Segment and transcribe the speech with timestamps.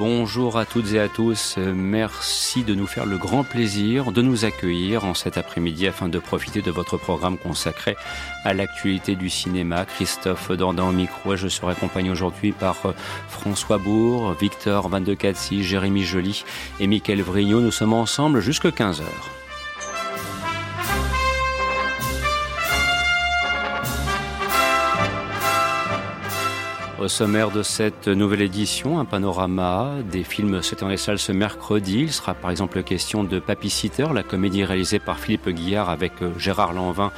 [0.00, 1.58] Bonjour à toutes et à tous.
[1.58, 6.18] Merci de nous faire le grand plaisir de nous accueillir en cet après-midi afin de
[6.18, 7.96] profiter de votre programme consacré
[8.44, 9.84] à l'actualité du cinéma.
[9.84, 11.36] Christophe Dordain au micro.
[11.36, 12.92] Je serai accompagné aujourd'hui par euh,
[13.28, 16.46] François Bourg, Victor Van de Cathy, Jérémy Joly
[16.80, 17.60] et Mickaël Vrignot.
[17.60, 19.39] Nous sommes ensemble jusqu'à 15 heures.
[27.00, 32.00] Au sommaire de cette nouvelle édition, un panorama des films sortis les salles ce mercredi.
[32.00, 36.12] Il sera par exemple question de Papy Sitter, la comédie réalisée par Philippe Guillard avec
[36.20, 37.10] euh, Gérard Lanvin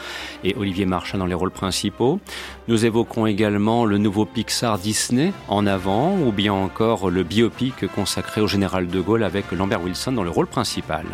[0.44, 2.20] et Olivier Marchand dans les rôles principaux.
[2.68, 8.40] Nous évoquons également le nouveau Pixar Disney en avant ou bien encore le biopic consacré
[8.40, 11.06] au général de Gaulle avec Lambert Wilson dans le rôle principal.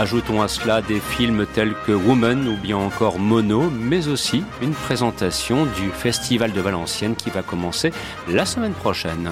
[0.00, 4.72] Ajoutons à cela des films tels que Woman ou bien encore Mono, mais aussi une
[4.72, 7.92] présentation du Festival de Valenciennes qui va commencer
[8.26, 9.30] la semaine prochaine.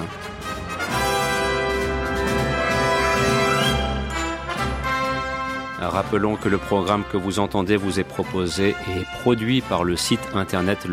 [5.89, 10.19] Rappelons que le programme que vous entendez vous est proposé et produit par le site
[10.35, 10.87] internet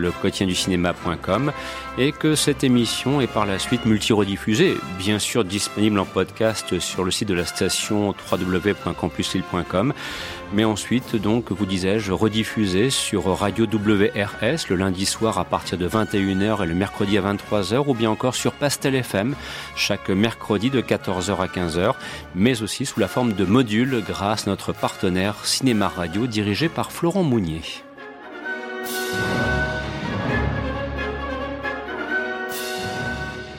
[0.55, 1.53] cinéma.com
[1.99, 7.05] et que cette émission est par la suite multi-rediffusée, bien sûr disponible en podcast sur
[7.05, 9.93] le site de la station www.campusil.com
[10.53, 15.89] mais ensuite, donc, vous disais-je, rediffusé sur Radio WRS le lundi soir à partir de
[15.89, 19.35] 21h et le mercredi à 23h, ou bien encore sur Pastel FM
[19.75, 21.95] chaque mercredi de 14h à 15h,
[22.35, 26.93] mais aussi sous la forme de modules grâce à notre partenaire Cinéma Radio dirigé par
[26.93, 27.63] Florent Mounier.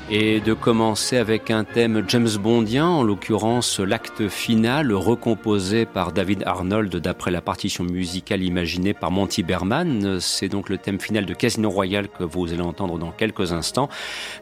[0.10, 6.44] Et de commencer avec un thème James Bondien, en l'occurrence l'acte final recomposé par David
[6.46, 10.20] Arnold d'après la partition musicale imaginée par Monty Berman.
[10.22, 13.90] C'est donc le thème final de Casino Royale que vous allez entendre dans quelques instants.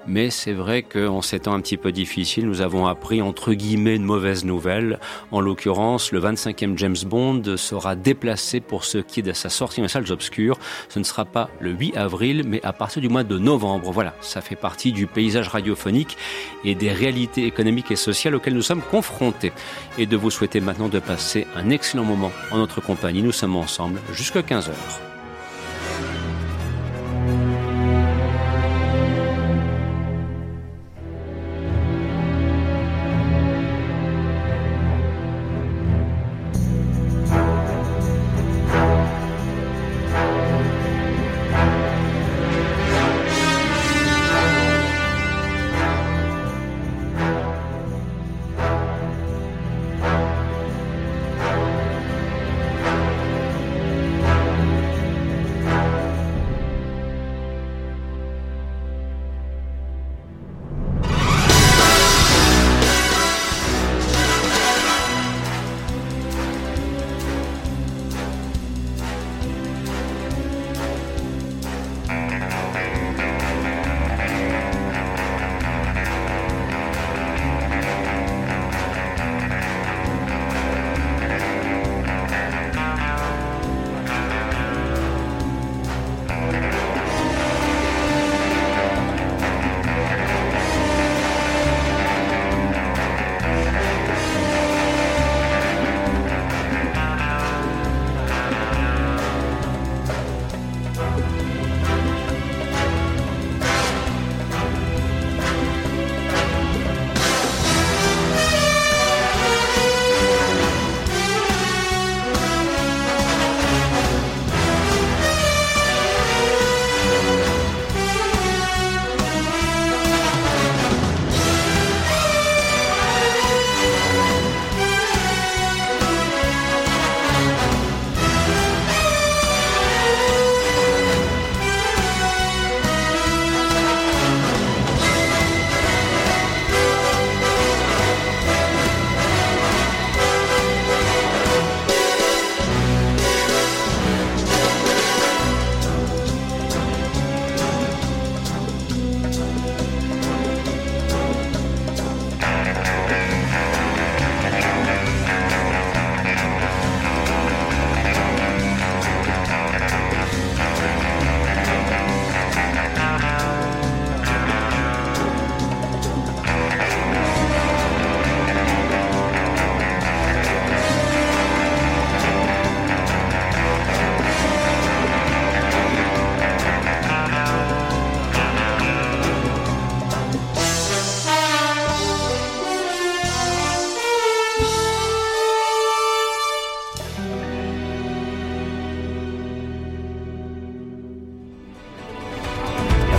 [0.06, 3.96] Mais c'est vrai qu'en ces temps un petit peu difficiles, nous avons appris entre guillemets
[3.96, 5.00] une mauvaise nouvelle.
[5.32, 9.82] En l'occurrence, le 25e James Bond sera déplacé pour ce qui est de sa sortie
[9.82, 10.60] les salles obscures.
[10.90, 13.92] Ce ne sera pas le 8 avril, mais à partir du mois de novembre.
[13.92, 16.18] Voilà, ça fait partie du paysage radiophonique
[16.64, 19.54] et des réalités économiques et sociales auxquelles nous sommes confrontés.
[19.98, 23.24] Et de vous souhaiter maintenant de passer un excellent moment en notre compagnie.
[23.24, 24.70] Nous sommes ensemble jusqu'à 15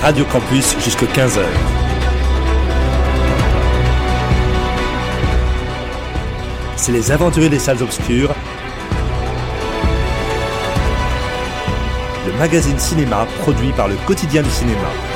[0.07, 1.41] Radio Campus jusqu'à 15h.
[6.77, 8.33] C'est les aventuriers des salles obscures.
[12.25, 15.16] Le magazine cinéma produit par le quotidien du cinéma.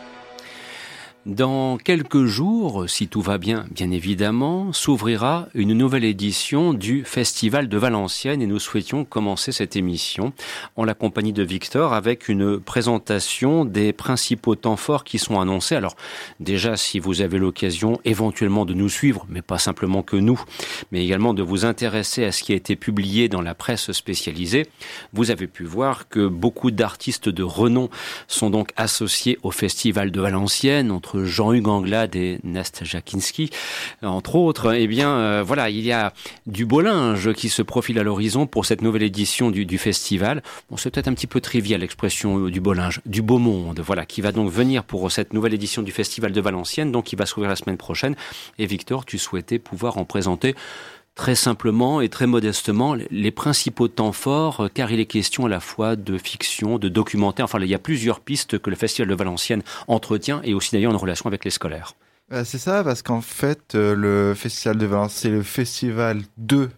[1.27, 7.69] Dans quelques jours, si tout va bien, bien évidemment, s'ouvrira une nouvelle édition du Festival
[7.69, 10.33] de Valenciennes et nous souhaitions commencer cette émission
[10.77, 15.75] en la compagnie de Victor avec une présentation des principaux temps forts qui sont annoncés.
[15.75, 15.95] Alors
[16.39, 20.43] déjà, si vous avez l'occasion éventuellement de nous suivre, mais pas simplement que nous,
[20.91, 24.65] mais également de vous intéresser à ce qui a été publié dans la presse spécialisée,
[25.13, 27.91] vous avez pu voir que beaucoup d'artistes de renom
[28.27, 33.49] sont donc associés au Festival de Valenciennes, entre Jean-Hugues Anglade et Nast Jakinski,
[34.01, 36.13] entre autres, eh bien, euh, voilà, il y a
[36.45, 40.43] du beau linge qui se profile à l'horizon pour cette nouvelle édition du, festival.
[40.69, 43.81] Bon, c'est peut-être un petit peu trivial l'expression euh, du beau linge, du beau monde,
[43.85, 47.15] voilà, qui va donc venir pour cette nouvelle édition du festival de Valenciennes, donc qui
[47.15, 48.15] va s'ouvrir la semaine prochaine.
[48.57, 50.55] Et Victor, tu souhaitais pouvoir en présenter
[51.15, 55.49] très simplement et très modestement les principaux temps forts, euh, car il est question à
[55.49, 57.45] la fois de fiction, de documentaire.
[57.45, 60.93] Enfin, il y a plusieurs pistes que le Festival de Valenciennes entretient et aussi d'ailleurs
[60.93, 61.93] en relation avec les scolaires.
[62.31, 66.69] Euh, c'est ça, parce qu'en fait, euh, le Festival de Valenciennes, c'est le festival de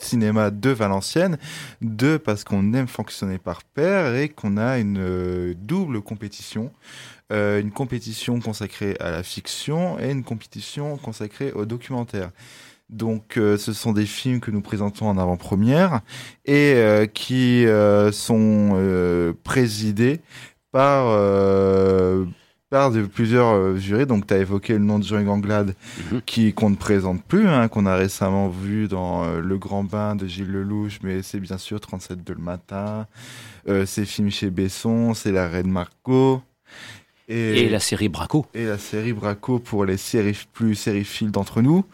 [0.00, 1.38] cinéma de Valenciennes.
[1.80, 6.72] Deux, parce qu'on aime fonctionner par paire et qu'on a une double compétition.
[7.30, 12.30] une compétition consacrée à la fiction et une compétition consacrée au documentaire.
[12.90, 16.00] Donc, euh, ce sont des films que nous présentons en avant-première
[16.46, 20.20] et euh, qui euh, sont présidés
[20.72, 21.16] par
[22.70, 24.04] par de plusieurs jurés.
[24.04, 25.74] Donc, tu as évoqué le nom de Jean Ganglade,
[26.12, 26.20] mhm.
[26.26, 30.26] qui qu'on ne présente plus, hein, qu'on a récemment vu dans Le Grand Bain de
[30.26, 33.06] Gilles Lelouch, mais c'est bien sûr 37 de le matin.
[33.86, 36.42] c'est film chez Besson, c'est La Reine Marco.
[37.28, 38.46] Et, la série Braco.
[38.54, 41.84] Et la série Braco pour les séries plus sériphiles d'entre nous.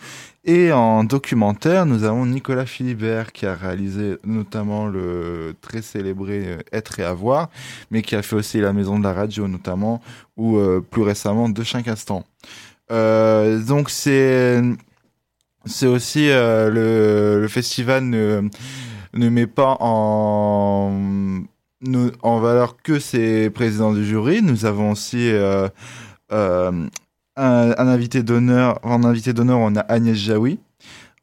[0.46, 6.58] Et en documentaire, nous avons Nicolas Philibert qui a réalisé notamment le très célébré euh,
[6.70, 7.49] Être et Avoir,
[7.91, 10.02] mais qui a fait aussi La Maison de la Radio notamment,
[10.37, 12.25] ou euh, plus récemment De chaque instant.
[12.93, 14.61] Euh, donc c'est
[15.64, 18.43] c'est aussi euh, le, le, festival ne
[19.14, 21.44] ne met pas en
[22.23, 24.43] en valeur que ses présidents du jury.
[24.43, 25.69] Nous avons aussi euh,
[26.32, 26.87] euh,
[27.37, 28.79] un, invité d'honneur.
[28.83, 30.59] En invité d'honneur, on a Agnès Jaoui.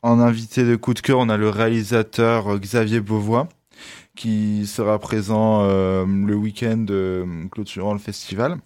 [0.03, 3.47] En invité de coup de cœur, on a le réalisateur Xavier Beauvois
[4.15, 6.85] qui sera présent euh, le week-end
[7.51, 8.57] clôturant le festival.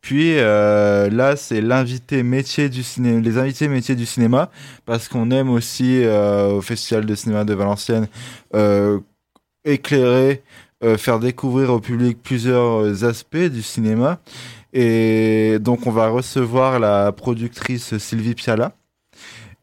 [0.00, 4.50] Puis euh, là, c'est l'invité métier du cinéma, les invités métiers du cinéma,
[4.84, 8.08] parce qu'on aime aussi euh, au Festival de cinéma de Valenciennes
[8.54, 9.00] euh,
[9.64, 10.42] éclairer,
[10.98, 14.18] faire découvrir au public plusieurs aspects du cinéma.
[14.72, 18.72] Et donc, on va recevoir la productrice Sylvie Piala.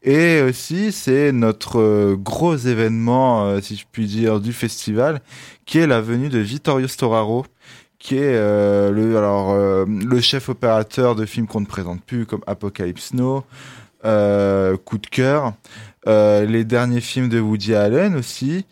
[0.02, 5.20] Et aussi, c'est notre euh, gros événement, euh, si je puis dire, du festival,
[5.66, 7.44] qui est la venue de Vittorio Storaro,
[7.98, 9.54] qui est euh, le, alors,
[9.86, 13.44] le chef opérateur de films qu'on ne présente plus, comme Apocalypse Now,
[14.02, 15.52] Coup de cœur,
[16.06, 18.64] les derniers films de Woody Allen aussi,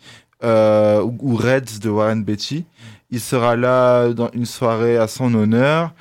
[0.43, 2.65] ou Reds de Warren Beatty.
[3.11, 5.93] Il sera là dans une soirée à son honneur.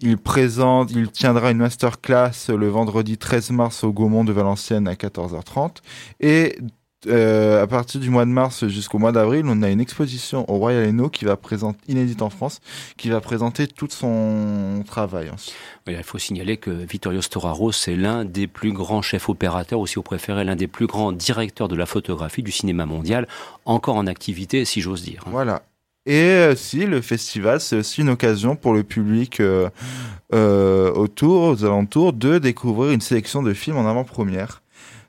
[0.00, 4.94] Il présente, il tiendra une masterclass le vendredi 13 mars au Gaumont de Valenciennes à
[4.94, 5.76] 14h30.
[6.20, 6.58] Et
[7.06, 10.58] euh, à partir du mois de mars jusqu'au mois d'avril, on a une exposition au
[10.58, 12.60] Royal Eno qui va présenter, inédite en France,
[12.96, 15.30] qui va présenter tout son travail.
[15.86, 20.02] il faut signaler que Vittorio Storaro, c'est l'un des plus grands chefs opérateurs, aussi au
[20.02, 23.28] préféré, l'un des plus grands directeurs de la photographie du cinéma mondial,
[23.64, 25.24] encore en activité, si j'ose dire.
[25.26, 25.62] Voilà.
[26.06, 29.68] Et si le festival, c'est aussi une occasion pour le public euh,
[30.34, 34.62] euh, autour, aux alentours, de découvrir une sélection de films en avant-première.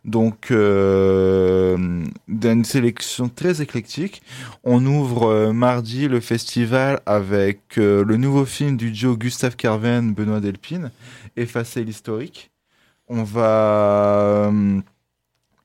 [0.06, 4.22] Donc, euh, d'une sélection très éclectique.
[4.63, 10.39] On ouvre euh, mardi le festival avec le nouveau film du duo Gustave Carven, Benoît
[10.39, 10.92] Delpine,
[11.36, 12.51] Effacer l'historique.
[13.08, 14.51] On va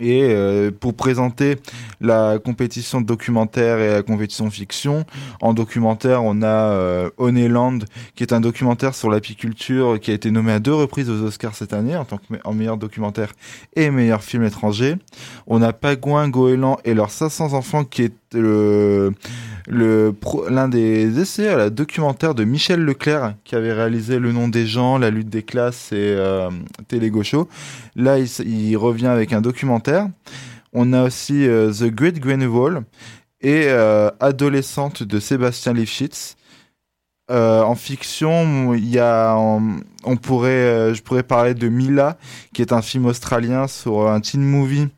[0.02, 1.56] et euh, pour présenter
[2.00, 5.06] la compétition documentaire et la compétition fiction,
[5.40, 7.78] en documentaire, on a euh, Honeyland,
[8.16, 11.54] qui est un documentaire sur l'apiculture qui a été nommé à deux reprises aux Oscars
[11.54, 13.32] cette année en tant que meilleur documentaire
[13.76, 14.96] et meilleur film étranger.
[15.46, 19.12] On a Pagouin, Goéland et leurs 500 enfants qui est le le
[19.68, 24.98] l'un des essais la documentaire de Michel Leclerc qui avait réalisé Le nom des gens,
[24.98, 26.50] La lutte des classes et euh,
[26.88, 27.48] Télé Gaucho.
[27.96, 30.08] Là, il, il, revient avec un documentaire.
[30.72, 32.82] On a aussi euh, The Great Green Wall
[33.40, 36.36] et euh, Adolescente de Sébastien Lifshitz.
[37.32, 42.18] Euh, en fiction, il y a, on, pourrait, euh, je pourrais parler de Mila,
[42.52, 44.88] qui est un film australien sur un teen movie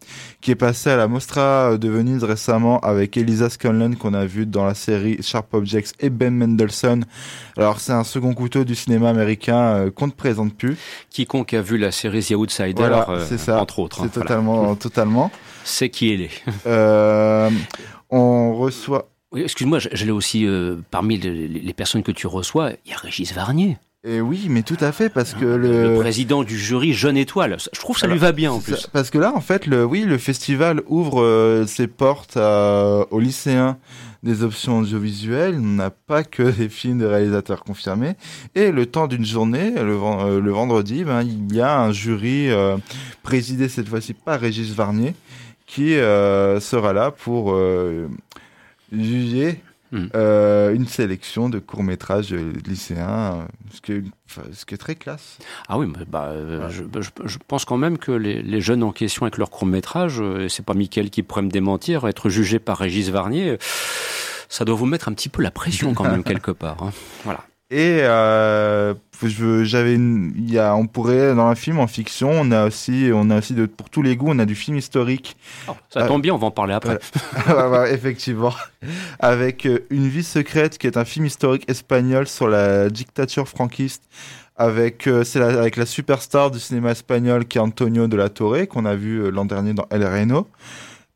[0.40, 4.46] qui est passé à la Mostra de Venise récemment avec Elisa Scanlon qu'on a vu
[4.46, 7.04] dans la série Sharp Objects et Ben Mendelssohn.
[7.56, 10.76] Alors c'est un second couteau du cinéma américain euh, qu'on ne présente plus.
[11.10, 13.60] Quiconque a vu la série The Outsider, voilà, c'est ça.
[13.60, 14.02] entre autres.
[14.02, 15.30] Hein, c'est totalement, totalement.
[15.62, 16.42] C'est qui elle est.
[18.10, 22.98] on reçoit excuse-moi, j'allais aussi, euh, parmi les, personnes que tu reçois, il y a
[22.98, 23.76] Régis Varnier.
[24.06, 25.98] Et oui, mais tout à fait, parce que le...
[25.98, 28.86] président du jury Jeune Étoile, je trouve que ça lui va bien en plus.
[28.92, 33.78] parce que là, en fait, le, oui, le festival ouvre euh, ses portes aux lycéens
[34.22, 35.56] des options audiovisuelles.
[35.56, 38.14] On n'a pas que des films de réalisateurs confirmés.
[38.54, 42.50] Et le temps d'une journée, le, euh, le vendredi, ben, il y a un jury
[43.22, 45.14] présidé cette fois-ci par Régis Varnier
[45.66, 47.56] qui sera là pour
[49.02, 49.60] juger
[49.92, 50.06] hmm.
[50.14, 54.02] euh, une sélection de courts-métrages lycéens, ce qui, est,
[54.52, 55.38] ce qui est très classe.
[55.68, 59.50] Ah oui, bah, euh, je, pense quand même que les, jeunes en question avec leurs
[59.50, 63.58] courts-métrages, euh, et c'est pas Mickaël qui pourrait me démentir, être jugé par Régis Varnier,
[64.48, 66.82] ça doit vous mettre un petit peu la pression quand même quelque part.
[66.82, 66.92] Hein.
[67.24, 67.44] Voilà.
[67.74, 68.94] Et euh,
[69.64, 73.30] j'avais, il y a, on pourrait dans un film en fiction, on a aussi, on
[73.30, 75.36] a aussi de, pour tous les goûts, on a du film historique.
[75.66, 77.00] Oh, ça tombe bien, on va en parler après.
[77.90, 78.52] effectivement,
[79.18, 84.04] avec euh, Une vie secrète, qui est un film historique espagnol sur la dictature franquiste,
[84.54, 88.28] avec euh, c'est la, avec la superstar du cinéma espagnol qui est Antonio de la
[88.28, 90.46] Torre, qu'on a vu l'an dernier dans El Reno.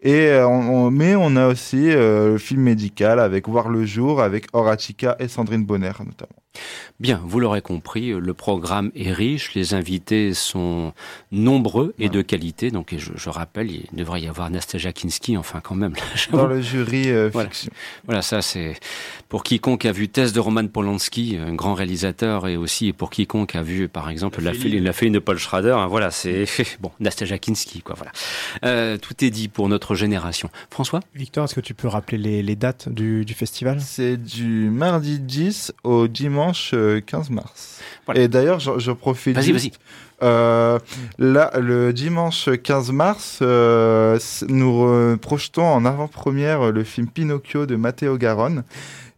[0.01, 5.17] Et on, mais on a aussi le film médical avec Voir le jour avec Horatica
[5.21, 6.43] et Sandrine Bonner notamment.
[7.01, 10.93] Bien, vous l'aurez compris, le programme est riche, les invités sont
[11.31, 12.73] nombreux et de qualité.
[12.73, 15.93] Donc, je, rappelle, il devrait y avoir Nastasia Kinski, enfin quand même.
[16.33, 17.51] Dans le jury euh, voilà.
[18.05, 18.75] Voilà, ça c'est
[19.29, 23.55] pour quiconque a vu Test de Roman Polanski, un grand réalisateur, et aussi pour quiconque
[23.55, 25.77] a vu, par exemple, la, fille de Paul Schrader.
[25.79, 26.47] Hein, voilà, c'est
[26.81, 27.95] bon, Nastasia Kinski, quoi.
[27.97, 28.11] Voilà,
[28.65, 30.51] euh, tout est dit pour notre génération.
[30.71, 33.81] François, Victor, est-ce que tu peux rappeler les, dates du, du festival?
[33.81, 37.81] C'est du mardi 10 au dimanche 15 euh, mars.
[38.15, 39.37] Et d'ailleurs, je, profite.
[39.37, 39.73] Vas-y, vas-y.
[40.23, 40.79] Euh,
[41.19, 44.19] là, le dimanche 15 mars, euh,
[44.49, 48.65] nous projetons en avant-première le film Pinocchio de Matteo Garonne.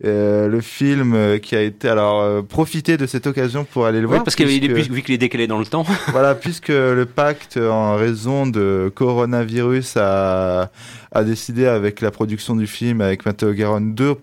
[0.03, 4.35] le film qui a été alors profité de cette occasion pour aller le voir parce
[4.35, 8.47] qu'il est vu qu'il est décalé dans le temps voilà puisque le pacte en raison
[8.47, 10.71] de coronavirus a
[11.13, 14.17] a décidé avec la production du film avec Matteo Garonne de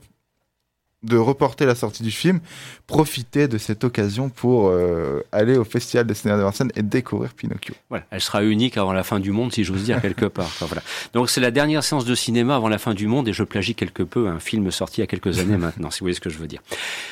[1.04, 2.40] de reporter la sortie du film,
[2.88, 7.34] profiter de cette occasion pour euh, aller au Festival de cinéma de Vincennes et découvrir
[7.34, 7.76] Pinocchio.
[7.90, 10.52] Voilà, elle sera unique avant la fin du monde, si j'ose dire quelque part.
[10.62, 10.82] voilà.
[11.14, 13.76] Donc c'est la dernière séance de cinéma avant la fin du monde et je plagie
[13.76, 16.22] quelque peu un film sorti il y a quelques années maintenant, si vous voyez ce
[16.22, 16.62] que je veux dire.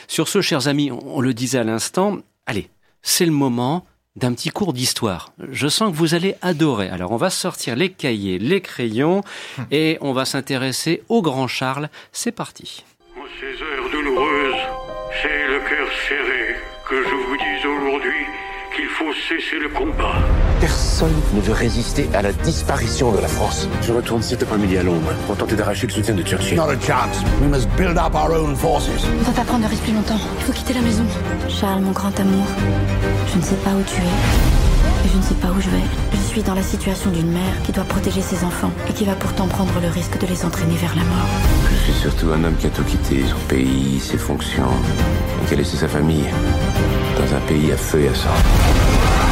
[0.08, 2.70] Sur ce, chers amis, on le disait à l'instant, allez,
[3.04, 5.34] c'est le moment d'un petit cours d'histoire.
[5.52, 6.90] Je sens que vous allez adorer.
[6.90, 9.22] Alors on va sortir les cahiers, les crayons
[9.72, 11.90] et on va s'intéresser au grand Charles.
[12.12, 12.84] C'est parti
[15.70, 16.56] cœur serré
[16.88, 18.26] que je vous dis aujourd'hui
[18.76, 20.14] qu'il faut cesser le combat.
[20.60, 23.68] Personne ne veut résister à la disparition de la France.
[23.82, 26.58] Je retourne cet après-midi à Londres pour tenter d'arracher le soutien de Churchill.
[26.58, 27.24] Not a chance.
[27.42, 28.90] We must build up our own forces.
[29.20, 30.20] On va pas prendre de risque plus longtemps.
[30.40, 31.06] Il faut quitter la maison.
[31.50, 32.46] Charles, mon grand amour,
[33.34, 34.66] je ne sais pas où tu es
[35.08, 36.15] je ne sais pas où je vais.
[36.36, 39.48] Suis dans la situation d'une mère qui doit protéger ses enfants et qui va pourtant
[39.48, 41.30] prendre le risque de les entraîner vers la mort.
[41.72, 44.68] Je suis surtout un homme qui a tout quitté, son pays, ses fonctions,
[45.42, 46.26] et qui a laissé sa famille
[47.18, 49.25] dans un pays à feu et à sang.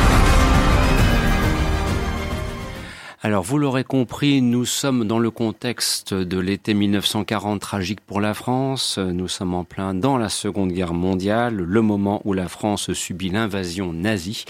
[3.26, 8.34] Alors, vous l'aurez compris, nous sommes dans le contexte de l'été 1940 tragique pour la
[8.34, 8.98] France.
[8.98, 13.30] Nous sommes en plein dans la Seconde Guerre mondiale, le moment où la France subit
[13.30, 14.44] l'invasion nazie.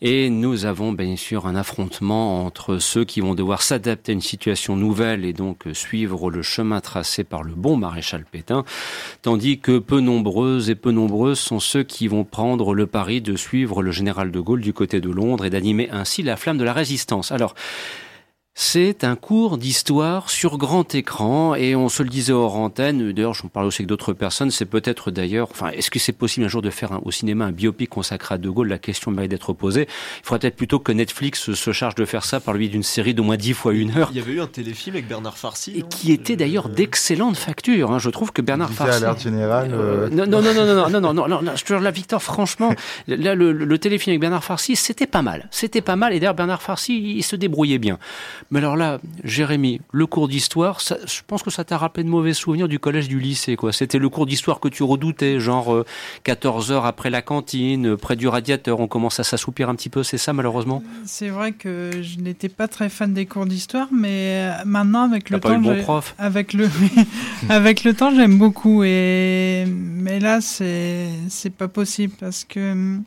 [0.00, 4.20] Et nous avons bien sûr un affrontement entre ceux qui vont devoir s'adapter à une
[4.20, 8.64] situation nouvelle et donc suivre le chemin tracé par le bon maréchal Pétain,
[9.22, 13.34] tandis que peu nombreuses et peu nombreuses sont ceux qui vont prendre le pari de
[13.34, 16.64] suivre le général de Gaulle du côté de Londres et d'animer ainsi la flamme de
[16.64, 17.32] la résistance.
[17.32, 17.56] Alors,
[18.56, 23.10] C'est un cours d'histoire sur grand écran et on se le disait hors antenne.
[23.10, 24.52] D'ailleurs, j'en parle aussi avec d'autres personnes.
[24.52, 27.50] C'est peut-être d'ailleurs, enfin, est-ce que c'est possible un jour de faire au cinéma un
[27.50, 29.88] biopic consacré à De Gaulle La question mérite d'être posée.
[30.20, 33.12] Il faudrait peut-être plutôt que Netflix se charge de faire ça par lui d'une série
[33.12, 34.10] d'au moins dix fois une heure.
[34.12, 35.72] Il y avait eu un téléfilm avec Bernard Farcy.
[35.76, 37.90] Et qui était d'ailleurs d'excellente facture.
[37.90, 37.98] Hein.
[37.98, 39.04] Je trouve que Bernard Farcy.
[39.04, 39.70] À général.
[39.72, 40.08] Euh...
[40.10, 42.72] Non, non, non, non, non, non, non, non, non, non, je te la Victor, franchement,
[43.08, 45.48] là, le, le, téléfilm avec Bernard Farcy, c'était pas mal.
[45.50, 46.12] C'était pas mal.
[46.12, 47.98] Et d'ailleurs, Bernard Farcy, il se débrouillait bien.
[48.54, 52.34] Mais alors là, Jérémy, le cours d'histoire, je pense que ça t'a rappelé de mauvais
[52.34, 53.56] souvenirs du collège du lycée.
[53.56, 53.72] quoi.
[53.72, 55.84] C'était le cours d'histoire que tu redoutais, genre
[56.22, 59.74] 14 euh, heures après la cantine, euh, près du radiateur, on commence à s'assoupir un
[59.74, 60.84] petit peu, c'est ça malheureusement?
[61.04, 65.30] C'est vrai que je n'étais pas très fan des cours d'histoire, mais euh, maintenant avec
[65.30, 66.70] le temps, avec le
[67.48, 68.84] avec le temps, j'aime beaucoup.
[68.84, 73.02] Et mais là, c'est c'est pas possible parce que hum,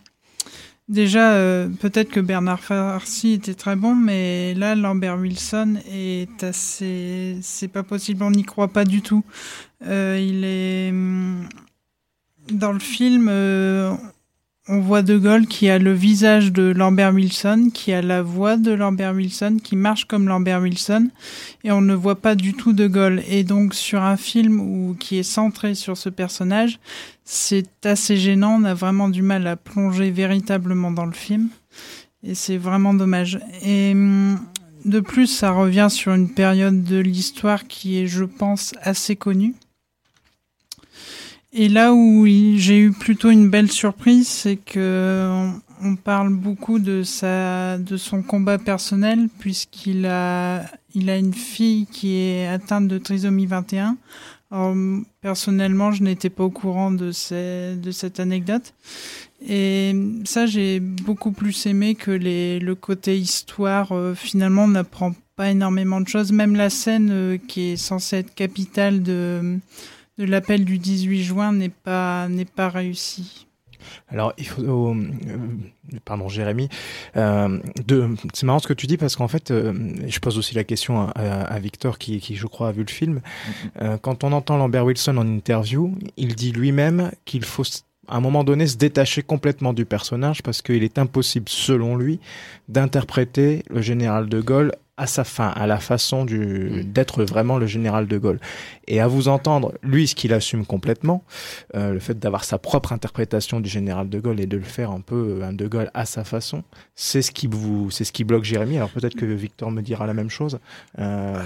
[0.90, 7.38] Déjà, euh, peut-être que Bernard Farcy était très bon, mais là, Lambert Wilson est assez.
[7.42, 9.24] C'est pas possible, on n'y croit pas du tout.
[9.86, 10.90] Euh, il est.
[10.92, 11.50] Hum,
[12.52, 13.94] dans le film, euh,
[14.70, 18.58] on voit De Gaulle qui a le visage de Lambert Wilson, qui a la voix
[18.58, 21.10] de Lambert Wilson, qui marche comme Lambert Wilson,
[21.64, 23.24] et on ne voit pas du tout De Gaulle.
[23.30, 26.80] Et donc sur un film où, qui est centré sur ce personnage,
[27.24, 31.50] c'est assez gênant, on a vraiment du mal à plonger véritablement dans le film,
[32.24, 33.40] et c'est vraiment dommage.
[33.64, 34.40] Et hum,
[34.86, 39.56] de plus, ça revient sur une période de l'histoire qui est, je pense, assez connue
[41.60, 45.50] et là où j'ai eu plutôt une belle surprise, c'est que
[45.84, 51.88] on parle beaucoup de sa, de son combat personnel puisqu'il a, il a une fille
[51.88, 53.98] qui est atteinte de trisomie 21.
[54.52, 54.76] Alors,
[55.22, 58.74] personnellement, je n'étais pas au courant de, ces, de cette anecdote.
[59.48, 63.92] Et ça, j'ai beaucoup plus aimé que les, le côté histoire.
[63.94, 66.32] Euh, finalement, on n'apprend pas énormément de choses.
[66.32, 69.60] Même la scène euh, qui est censée être capitale de,
[70.18, 73.48] de l'appel du 18 juin n'est pas, n'est pas réussi.
[74.10, 74.96] Alors, il faut, euh,
[76.06, 76.70] pardon, Jérémy,
[77.16, 77.60] euh,
[78.34, 79.74] c'est marrant ce que tu dis parce qu'en fait, euh,
[80.08, 83.22] je pose aussi la question à, Victor qui, qui, je crois, a vu le film.
[83.80, 84.00] Mm-hmm.
[84.00, 87.64] quand on entend Lambert Wilson en interview, il dit lui-même qu'il faut
[88.08, 92.20] à un moment donné se détacher complètement du personnage parce qu'il est impossible, selon lui,
[92.70, 96.84] d'interpréter le général de Gaulle à sa fin, à la façon du, mm.
[96.92, 98.40] d'être vraiment le général de Gaulle.
[98.88, 101.24] Et à vous entendre, lui, ce qu'il assume complètement,
[101.76, 104.92] euh, le fait d'avoir sa propre interprétation du général de Gaulle et de le faire
[104.92, 106.64] un peu un de Gaulle à sa façon,
[106.96, 108.78] c'est ce qui vous, c'est ce qui bloque Jérémy.
[108.78, 110.60] Alors peut-être que Victor me dira la même chose.
[110.98, 111.42] Euh,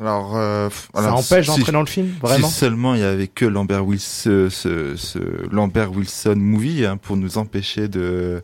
[0.00, 2.48] alors, euh, ça empêche d'entrer dans le film, vraiment?
[2.48, 5.18] Si seulement il y avait que Lambert Wilson, ce, ce,
[5.50, 8.42] Lambert Wilson movie hein, pour nous empêcher de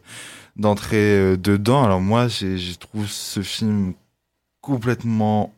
[0.56, 1.82] d'entrer dedans.
[1.82, 3.94] Alors moi, j'ai, je trouve ce film
[4.62, 5.52] complètement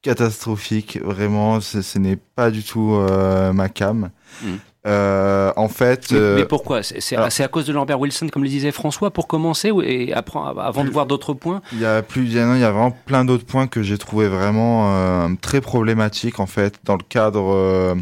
[0.00, 0.98] catastrophique.
[1.02, 4.10] Vraiment, ce, n'est pas du tout euh, ma cam.
[4.42, 4.54] Hmm.
[4.86, 6.82] Euh, en fait, mais, euh, pourquoi?
[6.82, 10.90] C'est à, cause de Lambert Wilson, comme le disait François, pour commencer, et avant de
[10.90, 11.62] voir d'autres points?
[11.72, 13.82] Il y a plus, il y a, il y a vraiment plein d'autres points que
[13.82, 17.96] j'ai trouvé vraiment très problématiques en fait dans le cadre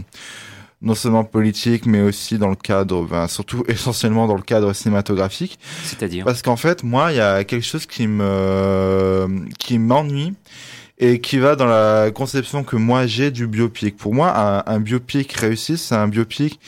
[0.83, 5.59] non seulement politique, mais aussi dans le cadre, ben, surtout essentiellement dans le cadre cinématographique.
[5.85, 10.35] C'est-à-dire Parce qu'en fait, moi, il y a quelque chose qui me qui m'ennuie
[10.99, 13.97] et qui va dans la conception que moi j'ai du biopic.
[13.97, 16.61] Pour moi, un, un biopic réussi, c'est un biopic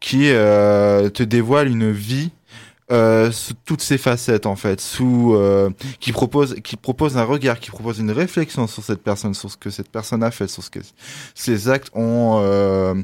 [0.00, 2.30] qui euh, te dévoile une vie
[2.90, 5.70] euh, sous toutes ses facettes en fait, sous euh,
[6.00, 9.56] qui propose qui propose un regard, qui propose une réflexion sur cette personne, sur ce
[9.56, 10.80] que cette personne a fait, sur ce que
[11.34, 12.94] ses actes ont euh,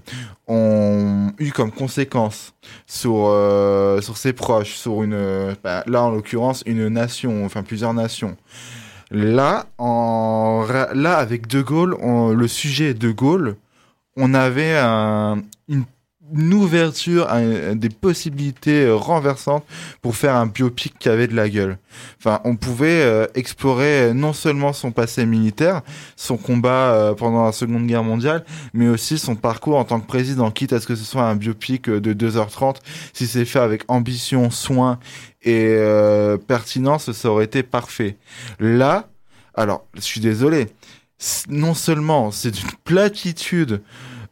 [0.46, 2.54] ont eu comme conséquence
[2.86, 7.92] sur euh, sur ses proches, sur une bah, là en l'occurrence une nation, enfin plusieurs
[7.92, 8.36] nations.
[9.10, 11.96] Là en là avec De Gaulle,
[12.34, 13.56] le sujet De Gaulle,
[14.16, 15.84] on avait un, une
[16.32, 17.40] une ouverture à
[17.74, 19.64] des possibilités euh, renversantes
[20.00, 21.78] pour faire un biopic qui avait de la gueule.
[22.18, 25.82] Enfin, on pouvait euh, explorer non seulement son passé militaire,
[26.16, 30.06] son combat euh, pendant la Seconde Guerre mondiale, mais aussi son parcours en tant que
[30.06, 32.76] président, quitte à ce que ce soit un biopic de 2h30.
[33.12, 34.98] Si c'est fait avec ambition, soin
[35.42, 35.78] et
[36.46, 38.16] pertinence, ça aurait été parfait.
[38.58, 39.08] Là,
[39.54, 40.68] alors, je suis désolé,
[41.48, 43.78] non seulement c'est une platitude euh,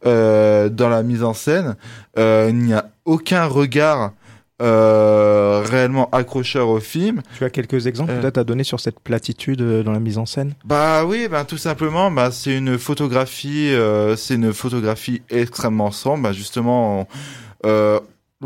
[0.05, 1.75] dans la mise en scène.
[2.17, 4.13] Euh, il n'y a aucun regard
[4.61, 7.21] euh, réellement accrocheur au film.
[7.37, 10.53] Tu as quelques exemples peut-être à donner sur cette platitude dans la mise en scène?
[10.63, 13.73] Bah oui, bah, tout simplement, bah, c'est une photographie,
[14.15, 16.23] c'est une photographie extrêmement sombre.
[16.23, 17.07] Bah, justement,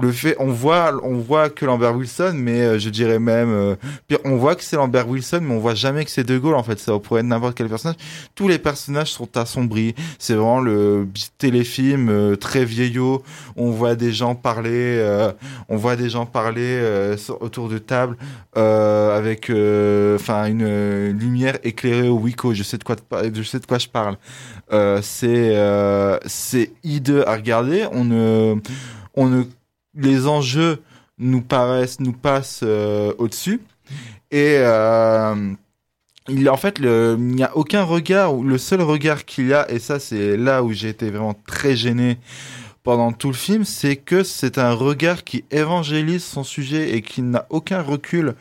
[0.01, 3.75] le fait, on voit, on voit que Lambert Wilson, mais euh, je dirais même, euh,
[4.07, 6.55] pire, on voit que c'est Lambert Wilson, mais on voit jamais que c'est De Gaulle.
[6.55, 7.97] En fait, ça pourrait être n'importe quel personnage.
[8.35, 9.95] Tous les personnages sont assombris.
[10.19, 11.07] C'est vraiment le
[11.37, 13.23] téléfilm euh, très vieillot.
[13.55, 15.03] On voit des gens parler,
[15.69, 18.17] on voit des gens parler autour de table
[18.53, 22.53] avec, enfin, une lumière éclairée au Wico.
[22.53, 22.95] Je sais de quoi,
[23.33, 24.17] je sais de quoi je parle.
[25.01, 27.85] c'est, c'est hideux à regarder.
[27.91, 28.55] On ne,
[29.15, 29.43] on ne
[29.97, 30.81] les enjeux
[31.17, 33.61] nous paraissent, nous passent euh, au-dessus.
[34.31, 35.53] Et euh,
[36.29, 39.79] il, en fait, il n'y a aucun regard, le seul regard qu'il y a, et
[39.79, 42.17] ça c'est là où j'ai été vraiment très gêné
[42.83, 47.21] pendant tout le film, c'est que c'est un regard qui évangélise son sujet et qui
[47.21, 48.35] n'a aucun recul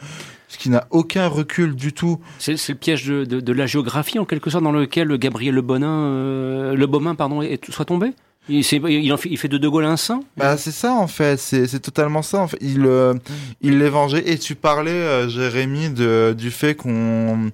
[0.56, 2.20] qui n'a aucun recul du tout.
[2.38, 6.74] C'est le piège de, la géographie en quelque sorte dans lequel Gabriel Le Bonin, euh,
[6.74, 8.12] Le Beaumain, pardon, est, soit tombé?
[8.48, 10.20] Il, fait, de De Gaulle un saint?
[10.36, 12.42] Bah c'est ça en fait, c'est totalement ça.
[12.42, 12.58] En fait.
[12.60, 13.14] Il euh,
[13.60, 13.82] il.
[14.24, 17.50] Et tu parlais, euh, Jérémy, du fait qu'on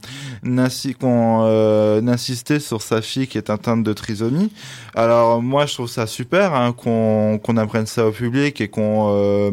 [1.01, 4.51] qu'on euh, insistait sur sa fille qui est atteinte de trisomie.
[4.95, 9.51] Alors moi je trouve ça super hein, qu'on apprenne ça au public et qu'on euh,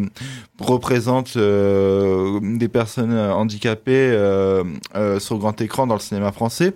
[0.59, 4.11] représente des personnes handicapées
[5.19, 6.73] sur grand écran dans le cinéma français.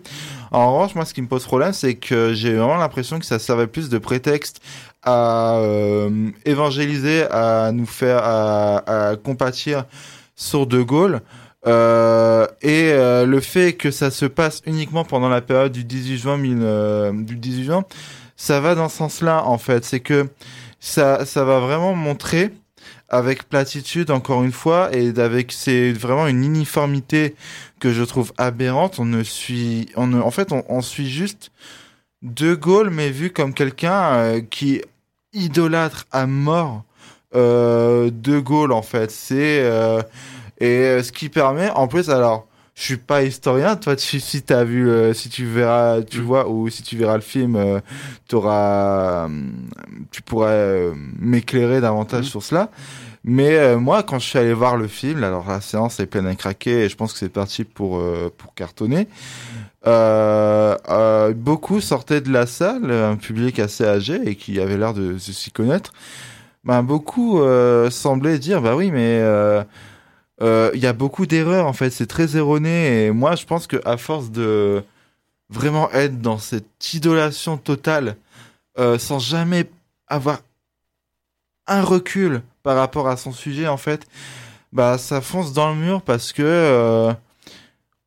[0.54, 3.39] En revanche, moi, ce qui me pose problème, c'est que j'ai vraiment l'impression que ça
[3.39, 4.62] servait plus de prétexte
[5.02, 9.86] à euh, évangéliser, à nous faire, à, compatir
[10.36, 11.22] sur De Gaulle.
[11.66, 16.18] Euh, et euh, le fait que ça se passe uniquement pendant la période du 18
[16.18, 17.84] juin, du 18 juin,
[18.38, 19.84] ça va dans ce sens-là en fait.
[19.84, 20.30] C'est que
[20.80, 22.52] ça, ça va vraiment montrer
[23.13, 27.36] avec platitude encore une fois et avec c'est vraiment une uniformité
[27.80, 28.97] que je trouve aberrante.
[28.97, 31.52] On ne suit, on en fait, on, suit juste
[32.23, 34.82] De Gaulle, mais vu comme quelqu'un euh, qui
[35.32, 36.86] idolâtre à mort
[37.36, 39.12] euh, De Gaulle, en fait.
[39.12, 40.02] C'est euh,
[40.60, 42.47] et ce qui permet, en plus, alors.
[42.76, 46.23] Je suis pas historien, toi si, si as vu si tu verras tu mm.
[46.23, 47.80] vois ou si tu verras le film
[48.28, 49.30] tu auras
[50.10, 52.30] tu pourrais m'éclairer davantage mm.
[52.30, 52.71] sur cela
[53.23, 56.27] mais euh, moi, quand je suis allé voir le film, alors la séance est pleine
[56.27, 59.07] à craquer et je pense que c'est parti pour, euh, pour cartonner.
[59.88, 65.17] Euh, beaucoup sortaient de la salle, un public assez âgé et qui avait l'air de,
[65.17, 65.93] s'y connaître.
[66.65, 67.41] Ben, beaucoup
[67.89, 69.21] semblaient dire, bah oui, mais
[70.41, 73.05] il y a beaucoup d'erreurs en fait, c'est très erroné.
[73.05, 74.83] Et moi, je pense que à force de
[75.49, 78.15] vraiment être dans cette idolation totale,
[78.77, 79.69] sans jamais
[80.07, 80.39] avoir
[81.67, 84.08] un recul par rapport à son sujet en fait,
[84.71, 87.13] bah ça fonce dans le mur parce que euh,